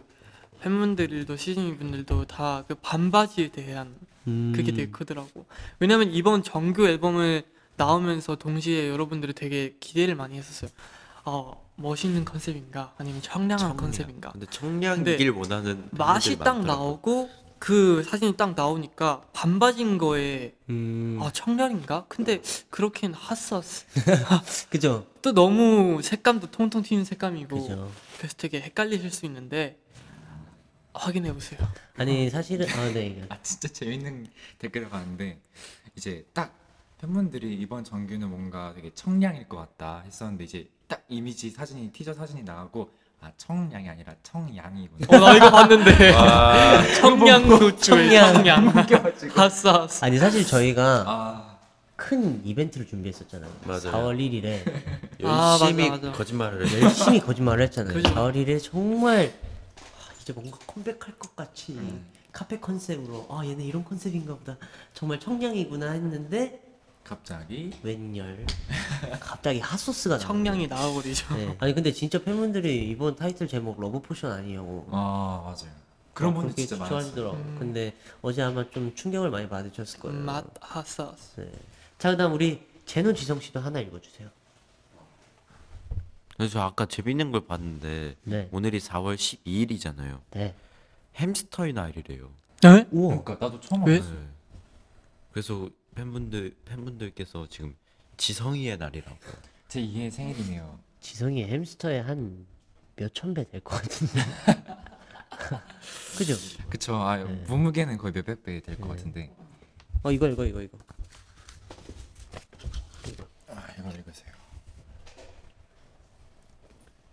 [0.60, 3.94] 팬분들도 시즈니 분들도 다 그 반바지에 대한
[4.26, 4.52] 음.
[4.54, 5.46] 그게 되게 크더라고.
[5.78, 7.44] 왜냐면 이번 정규 앨범을
[7.76, 10.70] 나오면서 동시에 여러분들이 되게 기대를 많이 했었어요.
[11.24, 13.76] 어 멋있는 컨셉인가 아니면 청량한 청량.
[13.78, 14.32] 컨셉인가.
[14.32, 16.60] 근데 청량이길 원하는 맛이 딱.
[16.62, 21.18] 나오고 그 사진이 딱 나오니까 반바지인 거에 음.
[21.20, 22.06] 아 청량인가?
[22.08, 23.84] 근데 그렇게는 핫소스.
[24.70, 25.06] 그죠?
[25.20, 27.92] 또 너무 색감도 통통 튀는 색감이고 그죠.
[28.16, 29.78] 그래서 되게 헷갈리실 수 있는데
[30.94, 31.60] 확인해 보세요.
[31.98, 33.08] 아니 사실은 아, 네.
[33.08, 33.26] 이거.
[33.28, 35.38] 아 진짜 재밌는 댓글을 봤는데
[35.96, 36.58] 이제 딱
[36.98, 42.42] 팬분들이 이번 정규는 뭔가 되게 청량일 것 같다 했었는데 이제 딱 이미지 사진이 티저 사진이
[42.42, 42.90] 나가고
[43.22, 45.06] 아 청량이 아니라 청양이구나.
[45.16, 48.72] 어나 이거 봤는데 와, 청량고추의 청량.
[48.72, 50.04] 청량 핫소스.
[50.04, 51.50] 아니 사실 저희가 아
[52.00, 53.50] 큰 이벤트를 준비했었잖아요.
[53.64, 53.80] 맞아요.
[53.82, 54.62] 4월 1일에
[55.22, 56.16] 아, 열심히 맞아, 맞아.
[56.16, 56.80] 거짓말을 해.
[56.80, 57.92] 열심히 거짓말을 했잖아요.
[57.92, 58.08] 그죠.
[58.14, 59.30] 4월 1일에 정말
[59.78, 62.06] 아, 이제 뭔가 컴백할 것 같이 음.
[62.32, 64.56] 카페 컨셉으로 아 얘네 이런 컨셉인가 보다
[64.94, 66.62] 정말 청량이구나 했는데
[67.04, 68.46] 갑자기 웬열
[69.20, 71.34] 갑자기 Hot Sauce가 청량이 나와버리죠.
[71.36, 71.56] 네.
[71.60, 75.74] 아니 근데 진짜 팬분들이 이번 타이틀 제목 Love Potion 아니냐고 아 맞아요.
[76.14, 77.30] 그런 분들 그렇게 진짜 많았어요.
[77.32, 77.56] 음.
[77.58, 80.20] 근데 어제 아마 좀 충격을 많이 받으셨을 거예요.
[80.20, 81.40] 맛 Hot Sauce.
[81.40, 81.52] 네.
[81.98, 84.28] 자 그다음 우리 제노 지성 씨도 하나 읽어주세요.
[86.36, 88.48] 그래서 저 아까 재밌는 걸 봤는데 네.
[88.50, 90.20] 오늘이 4월 12일이잖아요.
[90.30, 90.54] 네.
[91.16, 92.30] 햄스터의 날이래요.
[92.62, 92.86] 네?
[92.90, 93.20] 우와.
[93.22, 93.96] 그러니까 나도 처음 왜?
[93.96, 94.14] 알았어요.
[94.14, 94.26] 네.
[95.32, 97.76] 그래서 팬분들 팬분들께서 지금
[98.16, 99.16] 지성이의 날이라고.
[99.68, 100.78] 제 2의 생일이네요.
[101.00, 102.46] 지성이 햄스터의 한
[102.96, 104.20] 몇천 배 될 것 같은데.
[106.18, 106.34] 그죠?
[106.68, 106.94] 그쵸.
[106.96, 107.44] 아 네.
[107.48, 108.96] 몸무게는 거의 몇백 배 될 것 네.
[108.96, 109.34] 같은데.
[110.02, 110.78] 어 이거 이거 이거 이거.
[113.48, 114.30] 아 이걸 읽으세요.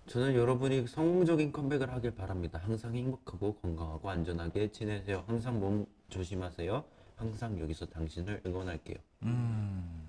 [0.07, 2.59] 저는 여러분이 성공적인 컴백을 하길 바랍니다.
[2.63, 5.23] 항상 행복하고 건강하고 안전하게 지내세요.
[5.27, 6.83] 항상 몸 조심하세요.
[7.17, 8.97] 항상 여기서 당신을 응원할게요.
[9.23, 10.07] 음.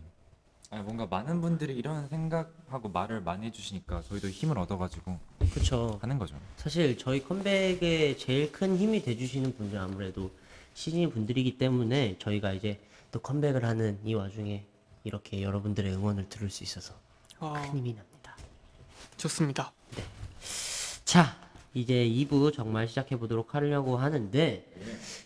[0.70, 5.18] 아 뭔가 많은 분들이 이런 생각하고 말을 많이 해주시니까 저희도 힘을 얻어가지고
[5.52, 5.98] 그쵸.
[6.02, 6.36] 하는 거죠.
[6.56, 10.30] 사실 저희 컴백에 제일 큰 힘이 돼주시는 분들 아무래도
[10.74, 12.78] 시즌 분들이기 때문에 저희가 이제
[13.10, 14.66] 또 컴백을 하는 이 와중에
[15.04, 16.94] 이렇게 여러분들의 응원을 들을 수 있어서
[17.40, 18.36] 어, 큰 힘이 납니다.
[19.16, 19.72] 좋습니다.
[21.06, 21.40] 자,
[21.72, 24.70] 이제 2부 정말 시작해 보도록 하려고 하는데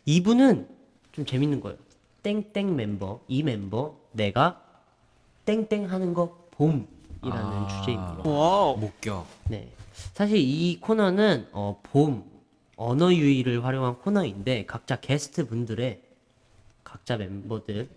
[0.07, 0.82] 2부는
[1.13, 1.79] 좀 재밌는 거예요.
[2.23, 4.63] 땡땡 멤버, 이 멤버, 내가
[5.45, 6.87] 땡땡 하는 거 봄이라는
[7.23, 7.69] 아.
[7.69, 8.29] 주제입니다.
[8.29, 8.77] wow.
[8.77, 9.27] 목격.
[9.49, 9.69] 네.
[10.15, 12.25] 사실 이 코너는 어, 봄
[12.77, 16.01] 언어 유희를 활용한 코너인데 각자 게스트 분들의
[16.85, 17.89] 각자 멤버들의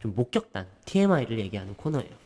[0.00, 2.23] 좀 목격담 TMI를 얘기하는 코너예요.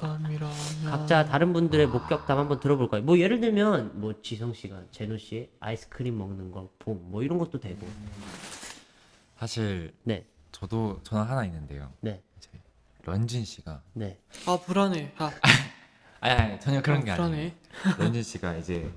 [0.00, 3.02] 밤이라면 각자 다른 분들의 목격담 한번 들어볼까요?
[3.02, 7.86] 뭐 예를 들면 뭐 지성 씨가 제노 씨의 아이스크림 먹는 거봄뭐 이런 것도 되고.
[9.38, 10.26] 사실 네.
[10.52, 11.92] 저도 저는 하나 있는데요.
[12.00, 12.22] 네.
[12.38, 12.48] 이제
[13.04, 14.20] 런쥔 씨가 네.
[14.46, 15.14] 아 불안해.
[15.18, 15.30] 아,
[16.20, 17.34] 아니, 아니 전혀 그런 아, 게 불안해.
[17.36, 17.96] 아니에요.
[17.98, 18.90] 런쥔 씨가 이제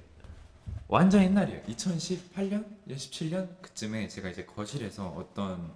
[0.87, 1.63] 완전 옛날이에요.
[1.63, 5.73] 2018년, 2017년 그쯤에 제가 이제 거실에서 어떤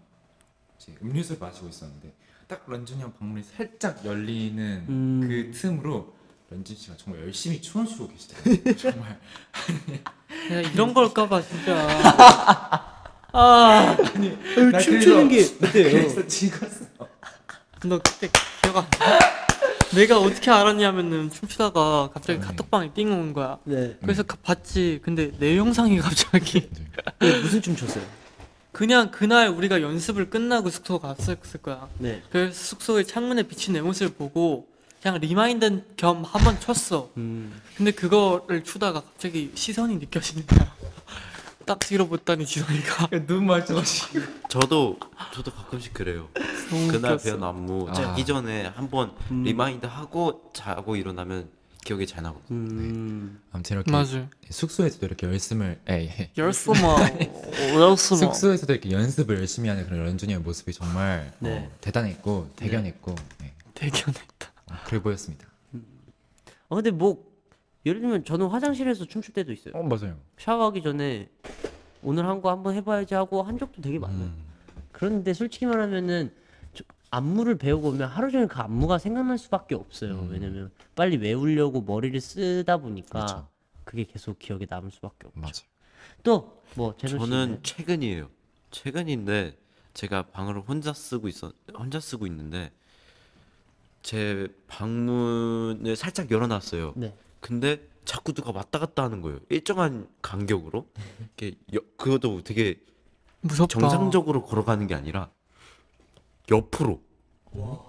[0.77, 2.13] 이제 음료수를 마시고 있었는데
[2.47, 5.21] 딱 런쥔 형 방문이 살짝 열리는 음.
[5.27, 6.13] 그 틈으로
[6.49, 8.75] 런쥔 씨가 정말 열심히 춤을 추고 계시더라고요.
[8.77, 9.19] 정말
[10.73, 11.75] 이런 걸까봐 진짜.
[13.33, 13.97] 아,
[14.71, 15.91] 나 춤추는 게 그래서- 어때요?
[15.91, 16.85] 그래서 찍었어.
[17.83, 18.29] 너 그때
[18.63, 19.19] 기억 안 나?
[19.93, 22.45] 내가 어떻게 알았냐면은 춤추다가 갑자기 네.
[22.45, 23.59] 카톡방에 띵 온 거야.
[23.65, 23.97] 네.
[24.01, 24.99] 그래서 가- 봤지.
[25.03, 26.69] 근데 내 영상이 갑자기
[27.19, 28.03] 네, 무슨 춤 췄어요?
[28.71, 31.87] 그냥 그날 우리가 연습을 끝나고 숙소 갔을 거야.
[31.97, 32.21] 네.
[32.31, 34.67] 그래서 숙소의 창문에 비친 내 모습을 보고
[35.01, 37.09] 그냥 remind 겸 한번 췄어.
[37.17, 37.59] 음.
[37.75, 40.75] 근데 그거를 추다가 갑자기 시선이 느껴지는 거야.
[41.65, 44.05] 딱 뒤로 봤더니 지성이가 눈 말조시.
[44.49, 44.97] 저도
[45.33, 46.29] 저도 가끔씩 그래요.
[46.69, 47.23] 너무 그날 웃겼어.
[47.29, 47.93] 배운 안무 아.
[47.93, 49.43] 자기 전에 한번 음.
[49.43, 51.49] remind 하고 자고 일어나면
[51.87, 52.57] 기억이 잘 나거든요.
[52.59, 53.41] 음.
[53.53, 54.27] 아무튼 이렇게 맞아요.
[54.49, 56.81] 숙소에서도 이렇게 열심을 에이 열심히
[57.73, 61.59] 열심히 숙소에서도 이렇게 연습을 열심히 하는 그런 런쥔이 의 모습이 정말 네.
[61.59, 63.53] 어, 대단했고 대견했고 네.
[63.73, 64.51] 대견했다.
[64.71, 65.47] 어, 그래 보였습니다.
[66.69, 67.25] 아 근데 뭐
[67.85, 69.73] 예를 들면 저는 화장실에서 춤출 때도 있어요.
[69.75, 70.17] 어 맞아요.
[70.37, 71.29] 샤워하기 전에
[72.03, 74.25] 오늘 한 거 한번 해봐야지 하고 한 적도 되게 많아요.
[74.25, 74.33] 음.
[74.91, 76.46] 그런데 솔직히 말하면은 저-
[77.09, 80.13] 안무를 배우고 오면 하루 종일 그 안무가 생각날 수밖에 없어요.
[80.19, 80.29] 음.
[80.31, 83.47] 왜냐면 빨리 외우려고 머리를 쓰다 보니까 그쵸.
[83.83, 85.39] 그게 계속 기억에 남을 수밖에 없죠.
[85.39, 85.63] 맞아.
[86.23, 88.29] 또뭐 제노 씨 저는 최근이에요.
[88.71, 89.57] 최근인데
[89.93, 92.71] 제가 방을 혼자 쓰고 있어 혼자 쓰고 있는데
[94.03, 96.93] 제 방문을 살짝 열어놨어요.
[96.97, 97.15] 네.
[97.39, 99.39] 근데 자꾸 누가 왔다 갔다 하는 거예요.
[99.49, 100.87] 일정한 간격으로.
[101.37, 102.79] 이렇게 여- 그것도 되게
[103.41, 103.79] 무섭다.
[103.79, 105.29] 정상적으로 걸어가는 게 아니라
[106.49, 107.01] 옆으로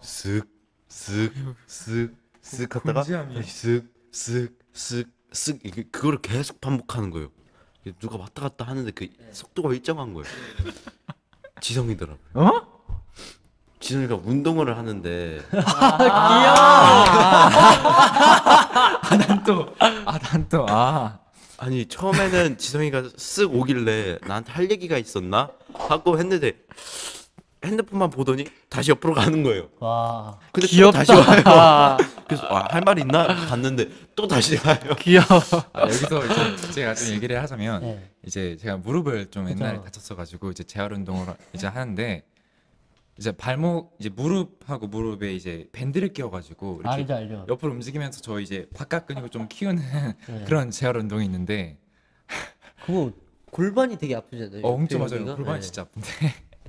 [0.02, 0.46] 쓱,
[0.88, 1.32] 쓱,
[1.68, 3.34] 쓱, 쓱 하다가 곤지암이.
[3.36, 7.30] 다시 쓱, 쓱, 쓱, 쓱 이게 그거를 계속 반복하는 거예요.
[7.84, 10.26] 이게 누가 왔다 갔다 하는데 그 속도가 일정한 거예요.
[11.60, 12.40] 지성이더라고 요.
[12.40, 12.78] 어?
[13.80, 15.40] 지성이가 운동을 하는데
[20.04, 21.18] 아난 또 아.
[21.58, 26.52] 아니 처음에는 지성이가 쓱 오길래 나한테 할 얘기가 있었나 하고 했는데
[27.64, 29.68] 핸드폰만 보더니 다시 옆으로 가는 거예요.
[29.80, 30.98] 와 근데 또 귀엽다.
[31.04, 31.96] 다시 와요.
[32.28, 34.94] 그래서 아, 할말 있나 봤는데 또 다시 가요.
[35.00, 35.26] 귀여워.
[35.72, 38.10] 아, 여기서 이제 제가 좀 얘기를 하자면 네.
[38.24, 39.84] 이제 제가 무릎을 좀 옛날에 그죠.
[39.84, 42.22] 다쳤어가지고 이제 재활 운동을 이제 하는데
[43.18, 47.46] 이제 발목 이제 무릎하고 무릎에 이제 밴드를 끼워가지고 이렇게 알죠 알죠.
[47.48, 49.82] 옆으로 움직이면서 저 이제 바깥 근육을 좀 키우는
[50.28, 50.44] 네.
[50.46, 51.78] 그런 재활 운동이 있는데
[52.86, 53.10] 그거
[53.50, 54.62] 골반이 되게 아프잖아요.
[54.62, 55.34] 어, 엄청 옆에 맞아요.
[55.36, 55.64] 골반이 네.
[55.64, 56.08] 진짜 아픈데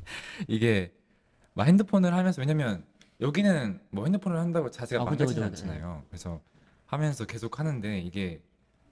[0.48, 0.92] 이게
[1.54, 2.86] 막 핸드폰을 하면서 왜냐면
[3.22, 5.72] 여기는 뭐 핸드폰을 한다고 자세가 아, 그죠, 망가지지 그죠, 네.
[5.74, 6.04] 않잖아요.
[6.10, 6.42] 그래서
[6.86, 8.42] 하면서 계속 하는데 이게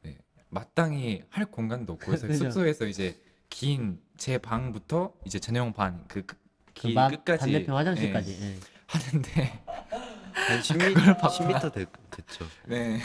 [0.03, 0.17] 네,
[0.49, 2.45] 마땅히 할 공간도 없고 그래서 그죠.
[2.45, 3.15] 숙소에서 이제
[3.49, 6.35] 긴 제 방부터 이제 전용 반그 그
[6.73, 8.37] 길 막 끝까지 반대편 예, 화장실까지.
[8.41, 8.55] 예.
[8.87, 9.63] 하는데
[10.47, 12.45] 한 10m, 10m 됐, 됐죠.
[12.65, 12.99] 네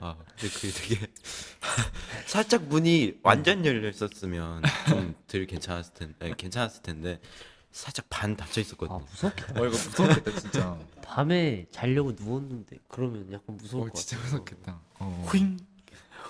[0.00, 1.06] 아, 근데 그게 되게
[2.26, 7.20] 살짝 문이 완전 열려 있었으면 좀 덜 괜찮았을 텐데, 아니, 괜찮았을 텐데
[7.72, 8.98] 살짝 반 닫혀 아 있었거든요.
[9.00, 9.60] 무섭겠다.
[9.60, 14.32] 어 이거 무섭겠다 진짜 밤에 자려고 누웠는데 그러면 약간 무서울 어 것 진짜 같아요.
[14.32, 15.26] 무섭겠다 어.
[15.30, 15.58] 휘잉.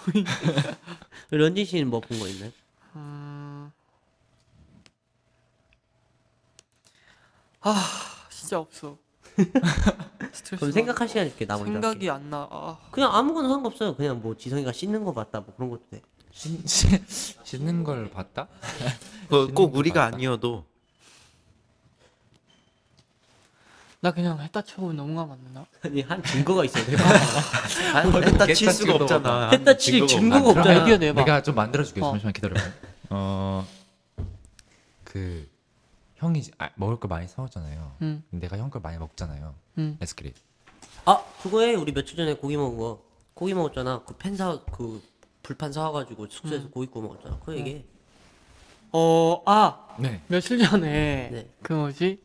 [1.31, 2.53] 런쥔 씨는 뭐 본 거 있나요?
[2.97, 3.71] 음...
[7.61, 8.99] 아 진짜 없어.
[10.33, 12.49] 스트레스 그럼 생각할 시간 있게 나머지 생각이 안 나.
[12.51, 13.95] 아, 그냥 아무거나 상관없어요.
[13.97, 16.01] 그냥 뭐 지성이가 씻는 거 봤다 뭐 그런 것도 돼.
[16.33, 18.49] 씻- 씻- 씻는 걸 봤다?
[19.31, 20.17] 그꼭거 우리가 맞다.
[20.17, 20.65] 아니어도
[24.01, 25.67] 나 그냥 했다 치고 넘어가면 안 되나?
[25.83, 26.95] 아니 한 증거가 있어야 돼.
[27.95, 29.51] 한 했다 칠 수가 없잖아.
[29.51, 30.51] 했다 칠 증거가?
[30.51, 30.81] 없잖아.
[30.81, 31.21] 아이디어 내봐.
[31.25, 32.11] 내가 좀 만들어줄게 어.
[32.11, 32.61] 잠시만 기다려봐
[33.11, 33.67] 어
[35.05, 35.49] 그
[36.25, 39.99] 형이 이제- 아, 먹을 거 많이 사오잖아요 응, 내가 형 걸 많이 먹잖아요 응.
[40.01, 40.35] 에스크릿
[41.05, 43.03] 아 그거에 우리 며칠 전에 고기 먹은 거.
[43.35, 44.05] 고기 먹었잖아.
[44.05, 45.03] 그 팬사 그
[45.43, 47.39] 불판 사와가지고 숙소에서 고기 구워 먹었잖아.
[47.45, 47.85] 그 얘기.
[48.93, 51.51] 어, 아 네 며칠 전에 네.
[51.63, 52.23] 그 뭐지?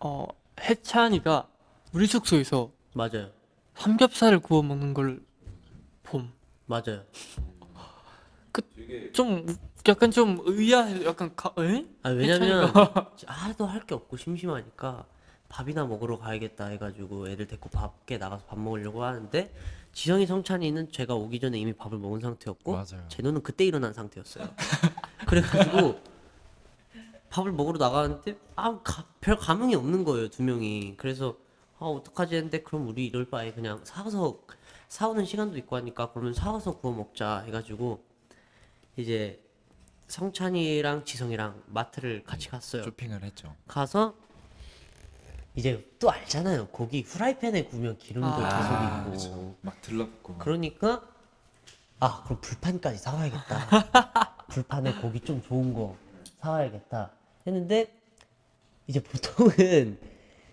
[0.00, 0.26] 어
[0.60, 1.48] 해찬이가
[1.92, 3.30] 우리 숙소에서 맞아요.
[3.74, 5.20] 삼겹살을 구워 먹는 걸
[6.04, 6.32] 봄.
[6.66, 7.02] 맞아요.
[9.12, 9.44] 좀
[9.88, 11.04] 약간 좀 의아해.
[11.04, 11.84] 약간 가, 에?
[12.02, 12.70] 아 왜냐면
[13.26, 15.04] 하도 할 게 없고 심심하니까
[15.48, 19.52] 밥이나 먹으러 가야겠다 해가지고 애들 데리고 밖에 나가서 밥 먹으려고 하는데
[19.92, 23.04] 지성이 성찬이는 제가 오기 전에 이미 밥을 먹은 상태였고 맞아요.
[23.08, 24.48] 제노는 그때 일어난 상태였어요.
[25.26, 26.00] 그래가지고
[27.30, 30.94] 밥을 먹으러 나가는데 아별 감흥이 없는 거예요 두 명이.
[30.96, 31.36] 그래서
[31.78, 34.38] 아 어떡하지 했는데 그럼 우리 이럴 바에 그냥 사와서
[34.88, 38.02] 사오는 시간도 있고 하니까 그러면 사와서 구워 먹자 해가지고
[38.96, 39.42] 이제
[40.22, 42.82] 성찬이랑 지성이랑 마트를 같이 갔어요.
[42.82, 44.14] 쇼핑을 했죠 가서
[45.54, 46.68] 이제 또 알잖아요.
[46.68, 49.32] 고기 후라이팬에 구우면 기름도 아, 계속 있고.
[49.32, 49.56] 그쵸.
[49.62, 51.02] 막 들렀고 그러니까
[51.98, 54.36] 아 그럼 불판까지 사와야겠다.
[54.48, 55.96] 불판에 고기 좀 좋은 거
[56.40, 57.10] 사와야겠다
[57.46, 57.98] 했는데
[58.86, 59.98] 이제 보통은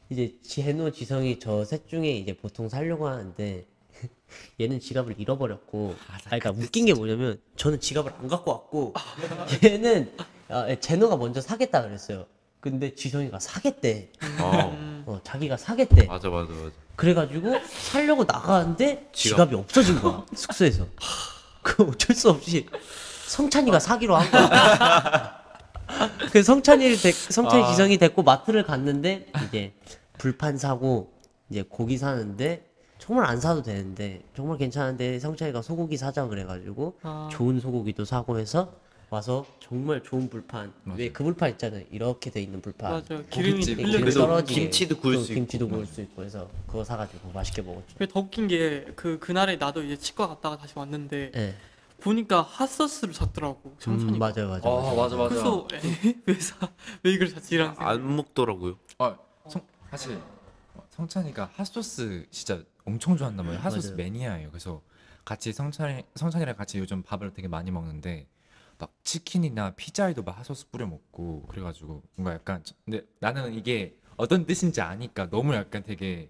[0.10, 3.66] 이제 제노 지성이 저 셋 중에 이제 보통 살려고 하는데
[4.60, 8.94] 얘는 지갑을 잃어버렸고 아 그러니까 웃긴 게 뭐냐면 저는 지갑을 안 갖고 왔고
[9.64, 10.12] 얘는
[10.50, 12.26] 아, 제노가 먼저 사겠다 그랬어요.
[12.60, 14.12] 근데 지성이가 사겠대.
[14.42, 16.08] 어, 어, 자기가 사겠대.
[16.08, 16.72] 맞아 맞아 맞아.
[16.96, 19.38] 그래가지고 살려고 나가는데 지갑.
[19.38, 20.86] 지갑이 없어진 거야 숙소에서.
[21.62, 22.68] 그 어쩔 수 없이
[23.28, 25.40] 성찬이가 사기로 한 거야.
[26.32, 29.74] 그 성찬이를 데, 성찬이 지성이 데리고 마트를 갔는데 이제
[30.18, 31.14] 불판 사고
[31.50, 32.69] 이제 고기 사는데
[33.10, 38.72] 정말 안 사도 되는데 정말 괜찮은데 성찬이가 소고기 사자 그래가지고 아, 좋은 소고기도 사고 해서
[39.10, 43.24] 와서 정말 좋은 불판 왜그 불판 있잖아요 이렇게 돼 있는 불판 맞아요.
[43.32, 43.78] 기름이 고깃집.
[43.78, 45.74] 네, 흘려 기름 떨어지게 김치도 구울 또수 김치도 있고.
[45.74, 47.96] 구울 수 있고 해서 그거 사가지고 맛있게 먹었죠.
[47.98, 51.56] 근데 더 웃긴 게 그 그날에 나도 이제 치과 갔다가 다시 왔는데 네.
[52.02, 54.14] 보니까 핫소스를 샀더라고 성찬이가.
[54.14, 54.62] 음, 맞아요, 맞아요.
[54.66, 55.30] 아 맞아 맞아.
[55.30, 56.16] 그래서 에?
[56.28, 56.70] 왜 사?
[57.02, 57.56] 왜 이걸 샀지?
[57.56, 57.90] 이런 생각.
[57.90, 58.78] 안 먹더라고요.
[59.00, 59.18] 아,
[59.48, 60.20] 성, 사실
[60.76, 63.64] 어, 성찬이가 핫소스 진짜 엄청 좋아한단 말이에요.
[63.64, 63.98] 핫소스 맞아요.
[63.98, 64.50] 매니아예요.
[64.50, 64.82] 그래서
[65.26, 68.28] 같이 성찬이 성찬이랑 같이 요즘 밥을 되게 많이 먹는데
[68.80, 74.46] 막 치킨이나 피자에도 막 핫소스 뿌려 먹고 그래가지고 뭔가 약간 저- 근데 나는 이게 어떤
[74.46, 76.30] 뜻인지 아니까 너무 약간 되게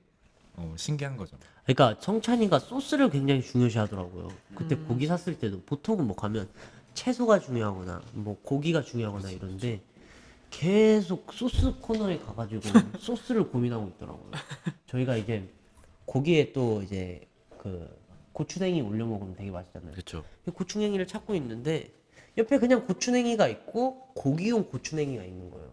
[0.56, 1.38] 어, 신기한 거죠.
[1.64, 4.28] 그러니까 성찬이가 소스를 굉장히 중요시 하더라고요.
[4.56, 4.86] 그때 음.
[4.88, 6.50] 고기 샀을 때도 보통은 뭐 가면
[6.94, 9.82] 채소가 중요하거나 뭐 고기가 중요하거나 이런데
[10.50, 12.62] 계속 소스 코너에 가가지고
[13.00, 14.32] 소스를 고민하고 있더라고요.
[14.88, 15.48] 저희가 이제
[16.14, 17.22] 고기에 또 이제
[17.60, 17.88] 그
[18.34, 19.92] 고추냉이 올려 먹으면 되게 맛있잖아요.
[19.92, 20.24] 그렇죠.
[20.52, 21.92] 고추냉이를 찾고 있는데
[22.36, 25.70] 옆에 그냥 고추냉이가 있고 고기용 고추냉이가 있는 거예요.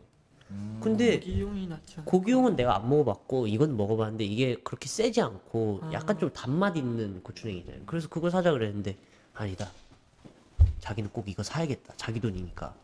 [0.81, 2.05] 근데 고기용이 낫죠.
[2.05, 5.92] 고기용은 내가 안 먹어봤고 이건 먹어봤는데 이게 그렇게 세지 않고 아.
[5.94, 7.85] 약간 좀 단맛 있는 고추냉이잖아요.
[7.87, 8.94] 그래서 그걸 사자 그랬는데
[9.33, 9.70] 아니다.
[10.81, 11.94] 자기는 꼭 이거 사야겠다.
[11.96, 12.75] 자기 돈이니까.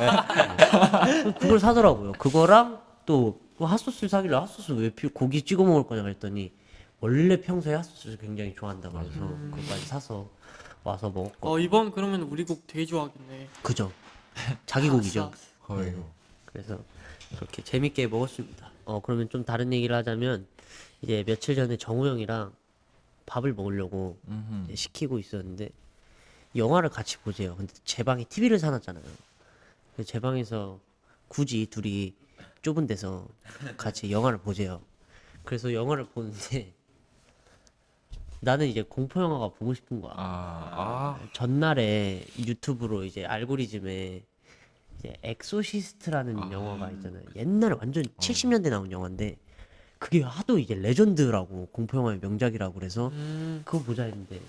[0.00, 1.32] 네.
[1.38, 2.12] 그걸 사더라고요.
[2.12, 6.52] 그거랑 또 핫소스를 사길래 핫소스 왜 피- 고기 찍어 먹을 거냐 그랬더니
[7.00, 10.28] 원래 평소에 핫소스를 굉장히 좋아한다 그래서 그거까지 사서
[10.82, 13.48] 와서 먹었고 어 이번 그러면 우리 곡 되게 좋아하겠네.
[13.62, 13.92] 그죠.
[14.66, 15.30] 자기 곡이죠.
[15.32, 15.46] 아싸.
[15.62, 16.02] 거의 네.
[16.44, 16.78] 그래서
[17.36, 18.70] 그렇게 재밌게 먹었습니다.
[18.84, 20.46] 어 그러면 좀 다른 얘기를 하자면
[21.02, 22.52] 이제 며칠 전에 정우 형이랑
[23.26, 24.64] 밥을 먹으려고 음흠.
[24.66, 25.68] 이제 시키고 있었는데
[26.54, 27.56] 영화를 같이 보재요.
[27.56, 29.04] 근데 제 방에 TV를 사놨잖아요.
[29.94, 30.80] 그래서 제 방에서
[31.28, 32.14] 굳이 둘이
[32.62, 33.26] 좁은 데서
[33.76, 34.80] 같이 영화를 보재요.
[35.44, 36.72] 그래서 영화를 보는데
[38.40, 40.12] 나는 이제 공포 영화가 보고 싶은 거야.
[40.16, 44.22] 아, 전날에 유튜브로 이제 알고리즘에
[44.98, 47.22] 이제 엑소시스트라는 아, 영화가 있잖아요.
[47.36, 49.36] 옛날에 완전 70년대 나온 영화인데
[49.98, 54.40] 그게 하도 이제 레전드라고 공포 영화의 명작이라고 그래서 음, 그거 보자 했는데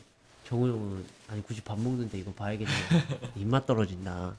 [0.45, 2.71] 정우 형은 아니 굳이 밥 먹는데 이거 봐야겠네.
[3.35, 4.35] 입맛 떨어진다.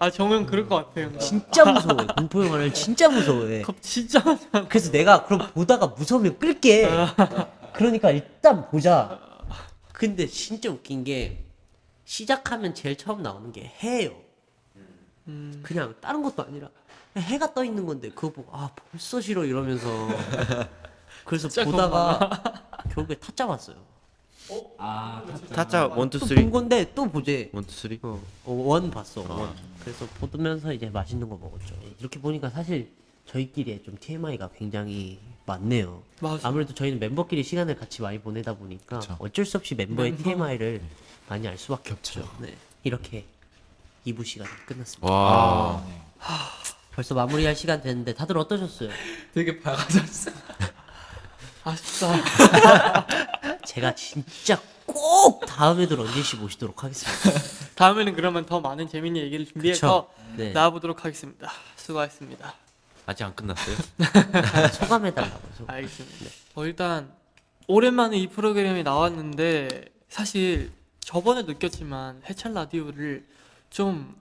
[0.00, 1.16] 아 정우 형 그럴 것 같아요.
[1.18, 2.06] 진짜 무서워해.
[2.16, 3.62] 공포 영화를 진짜 무서워해.
[3.62, 4.68] 겁 진짜 많아.
[4.68, 6.88] 그래서 내가 그럼 보다가 무서우면 끌게.
[7.72, 9.20] 그러니까 일단 보자.
[9.92, 11.44] 근데 진짜 웃긴 게
[12.04, 14.12] 시작하면 제일 처음 나오는 게 해예요.
[15.26, 16.70] 음, 그냥 다른 것도 아니라
[17.16, 19.88] 해가 떠 있는 건데 그거 보고 아 벌써 싫어 이러면서
[21.24, 22.30] 그래서 진짜 보다가
[22.94, 23.76] 결국에 타짜 봤어요.
[25.52, 26.42] 타짜 one two 또 three.
[26.42, 27.50] 본 건데 또 보재.
[27.52, 27.98] one two three.
[28.02, 29.20] 어, 어, one 봤어.
[29.22, 29.54] one.
[29.80, 31.74] 그래서 보면서 이제 맛있는 거 먹었죠.
[31.98, 32.90] 이렇게 보니까 사실
[33.26, 36.02] 저희끼리의 좀 TMI가 굉장히 많네요.
[36.20, 36.46] 맞아.
[36.48, 39.16] 아무래도 저희는 멤버끼리 시간을 같이 많이 보내다 보니까 그쵸.
[39.18, 40.24] 어쩔 수 없이 멤버의 멤버.
[40.24, 40.80] TMI를
[41.28, 42.28] 많이 알 수밖에 없죠.
[42.38, 42.54] 네.
[42.84, 43.24] 이렇게
[44.06, 45.10] 2부 시간이 끝났습니다.
[45.12, 45.82] 와.
[46.92, 48.90] 벌써 마무리할 시간 됐는데 다들 어떠셨어요?
[49.34, 50.30] 되게 밝아졌어.
[51.64, 53.06] 아쉽다.
[53.66, 57.40] 제가 진짜 꼭 다음에도 런쥔 씨 모시도록 하겠습니다.
[57.76, 60.52] 다음에는 그러면 더 많은 재밌는 얘기를 준비해서 네.
[60.52, 61.52] 나와보도록 하겠습니다.
[61.76, 62.54] 수고하셨습니다.
[63.08, 63.74] 아직 안 끝났어요?
[64.74, 65.40] 소감해달라고.
[65.56, 65.76] 소감.
[65.76, 66.26] 알겠습니다.
[66.56, 67.10] 어, 일단
[67.66, 73.26] 오랜만에 이 프로그램이 나왔는데 사실 저번에 느꼈지만 해찬 라디오를
[73.70, 74.14] 좀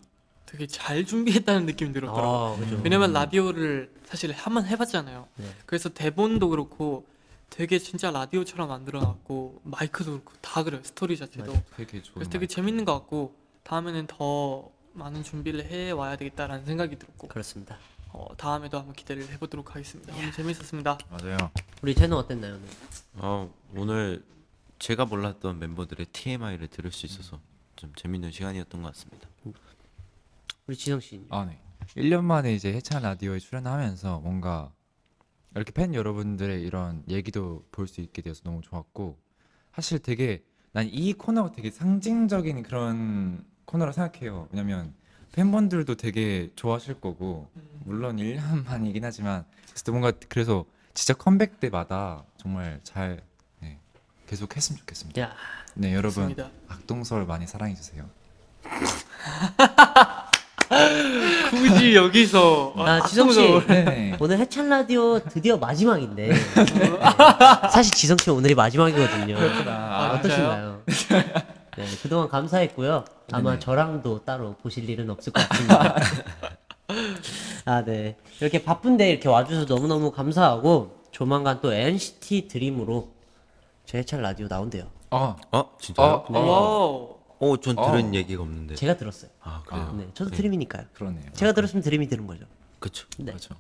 [0.45, 2.56] 되게 잘 준비했다는 느낌이 들었더라고요.
[2.56, 2.80] 아, 그죠.
[2.82, 5.28] 왜냐면 라디오를 사실 한 번 해봤잖아요.
[5.36, 5.45] 네.
[5.65, 7.06] 그래서 대본도 그렇고
[7.50, 10.80] 되게 진짜 라디오처럼 만들어놨고 마이크도 그렇고 다 그래요.
[10.86, 11.54] 스토리 자체도.
[11.76, 16.97] 되게 좋은 그래서 되게 재밌는 것 같고 다음에는 더 많은 준비를 해 와야 되겠다라는 생각이
[16.97, 17.78] 들었고 그렇습니다.
[18.10, 20.13] 어, 다음에도 한번 기대를 해보도록 하겠습니다.
[20.15, 20.98] 오늘 재밌었습니다.
[21.10, 21.38] 맞아요.
[21.82, 22.54] 우리 태는 어땠나요?
[22.56, 22.67] 오늘?
[23.15, 24.24] 어, 오늘
[24.80, 27.39] 제가 몰랐던 멤버들의 TMI를 들을 수 있어서
[27.76, 29.28] 좀 재밌는 시간이었던 것 같습니다.
[30.67, 31.26] 우리 지성 씨.
[31.30, 31.60] 아, 네.
[31.96, 34.72] 1년 만에 이제 해찬 라디오에 출연하면서 뭔가
[35.56, 39.18] 이렇게 팬 여러분들의 이런 얘기도 볼 수 있게 되어서 너무 좋았고
[39.74, 40.43] 사실 되게
[40.74, 44.47] 난 이 코너가 되게 상징적인 그런 코너라 생각해요.
[44.51, 44.93] 왜냐면
[45.34, 47.49] 팬분들도 되게 좋아하실 거고
[47.86, 53.21] 물론 1년 만이긴 하지만 그래서 또 뭔가 그래서 진짜 컴백 때마다 정말 잘
[53.59, 53.78] 네,
[54.28, 55.21] 계속 했으면 좋겠습니다.
[55.21, 55.32] 야,
[55.75, 56.49] 네, 여러분 좋습니다.
[56.67, 58.09] 악동서울 많이 사랑해 주세요.
[61.49, 63.39] 굳이 여기서 아, 지성 씨.
[63.67, 64.17] 네.
[64.19, 66.28] 오늘 해찬 라디오 드디어 마지막인데.
[66.28, 66.36] 네.
[67.71, 69.38] 사실 지성 씨 오늘이 마지막이거든요.
[69.67, 70.84] 아, 어떠신가요?
[71.78, 73.05] 네, 그동안 감사했고요.
[73.32, 73.59] 아마 네네.
[73.59, 75.95] 저랑도 따로 보실 일은 없을 것 같습니다.
[77.65, 78.17] 아, 네.
[78.41, 83.11] 이렇게 바쁜데 이렇게 와주셔서 너무너무 감사하고 조만간 또 NCT 드림으로
[83.86, 84.88] 제 해찬 라디오 나온대요.
[85.11, 86.07] 아, 어 진짜요?
[86.07, 86.39] 어, 어.
[86.39, 87.18] wow.
[87.39, 87.91] 어, 전 어.
[87.91, 88.73] 들은 얘기가 없는데.
[88.73, 89.30] 제가 들었어요.
[89.41, 89.93] 아 그래요?
[89.95, 90.38] 네, 저도 네.
[90.38, 90.86] 드림이니까요.
[90.93, 91.25] 그러네요.
[91.34, 92.45] 제가 들었으면 드림이 되는 거죠.
[92.80, 93.05] 그쵸.
[93.19, 93.25] 네.
[93.25, 93.53] 그렇죠.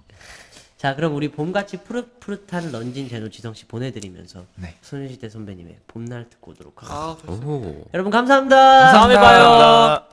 [0.77, 4.75] 자, 그럼 우리 봄같이 푸릇푸릇한 런쥔 제노 지성 씨 보내드리면서 네.
[4.81, 7.03] 소녀시대 선배님의 봄날 듣고 오도록 하겠습니다.
[7.03, 7.47] 아, 벌써.
[7.47, 7.85] 오.
[7.95, 8.91] 여러분 감사합니다.
[8.91, 9.97] 다음에 봐요.
[9.97, 10.06] 오는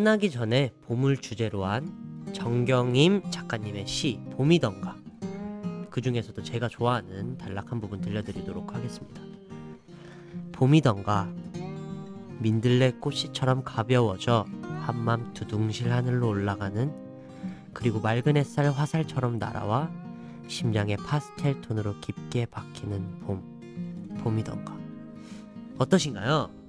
[0.00, 4.96] 끝나기 전에 봄을 주제로 한 정경임 작가님의 시 봄이던가
[5.90, 9.20] 그 중에서도 제가 좋아하는 단락한 부분 들려드리도록 하겠습니다.
[10.52, 11.30] 봄이던가
[12.38, 14.46] 민들레 꽃씨처럼 가벼워져
[14.86, 16.90] 한맘 두둥실 하늘로 올라가는
[17.74, 19.90] 그리고 맑은 햇살 화살처럼 날아와
[20.48, 24.74] 심장에 파스텔 톤으로 깊게 박히는 봄 봄이던가
[25.76, 26.59] 어떠신가요?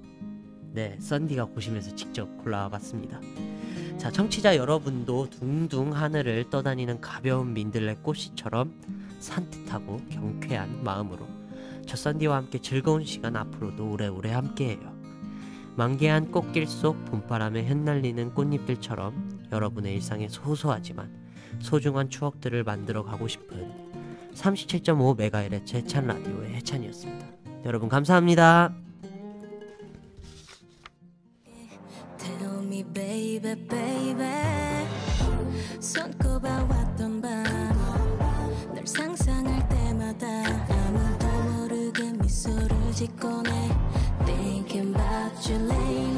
[0.72, 3.20] 네, 썬디가 고심해서 직접 골라와 봤습니다.
[3.98, 8.72] 자, 청취자 여러분도 둥둥 하늘을 떠다니는 가벼운 민들레 꽃씨처럼
[9.20, 11.28] 산뜻하고 경쾌한 마음으로
[11.86, 14.92] 저 썬디와 함께 즐거운 시간 앞으로도 오래오래 함께해요.
[15.76, 21.10] 만개한 꽃길 속 봄바람에 흩날리는 꽃잎들처럼 여러분의 일상에 소소하지만
[21.60, 23.70] 소중한 추억들을 만들어 가고 싶은
[24.34, 27.26] 37.5MHz 해찬 라디오의 해찬이었습니다.
[27.66, 28.74] 여러분 감사합니다.
[32.82, 34.86] me baby baby
[35.80, 40.26] 손꼽아 왔던 밤널 상상할 때마다
[40.68, 43.70] 아무도 모르게 미소를 짓곤 해
[44.24, 46.11] Thinking about you lately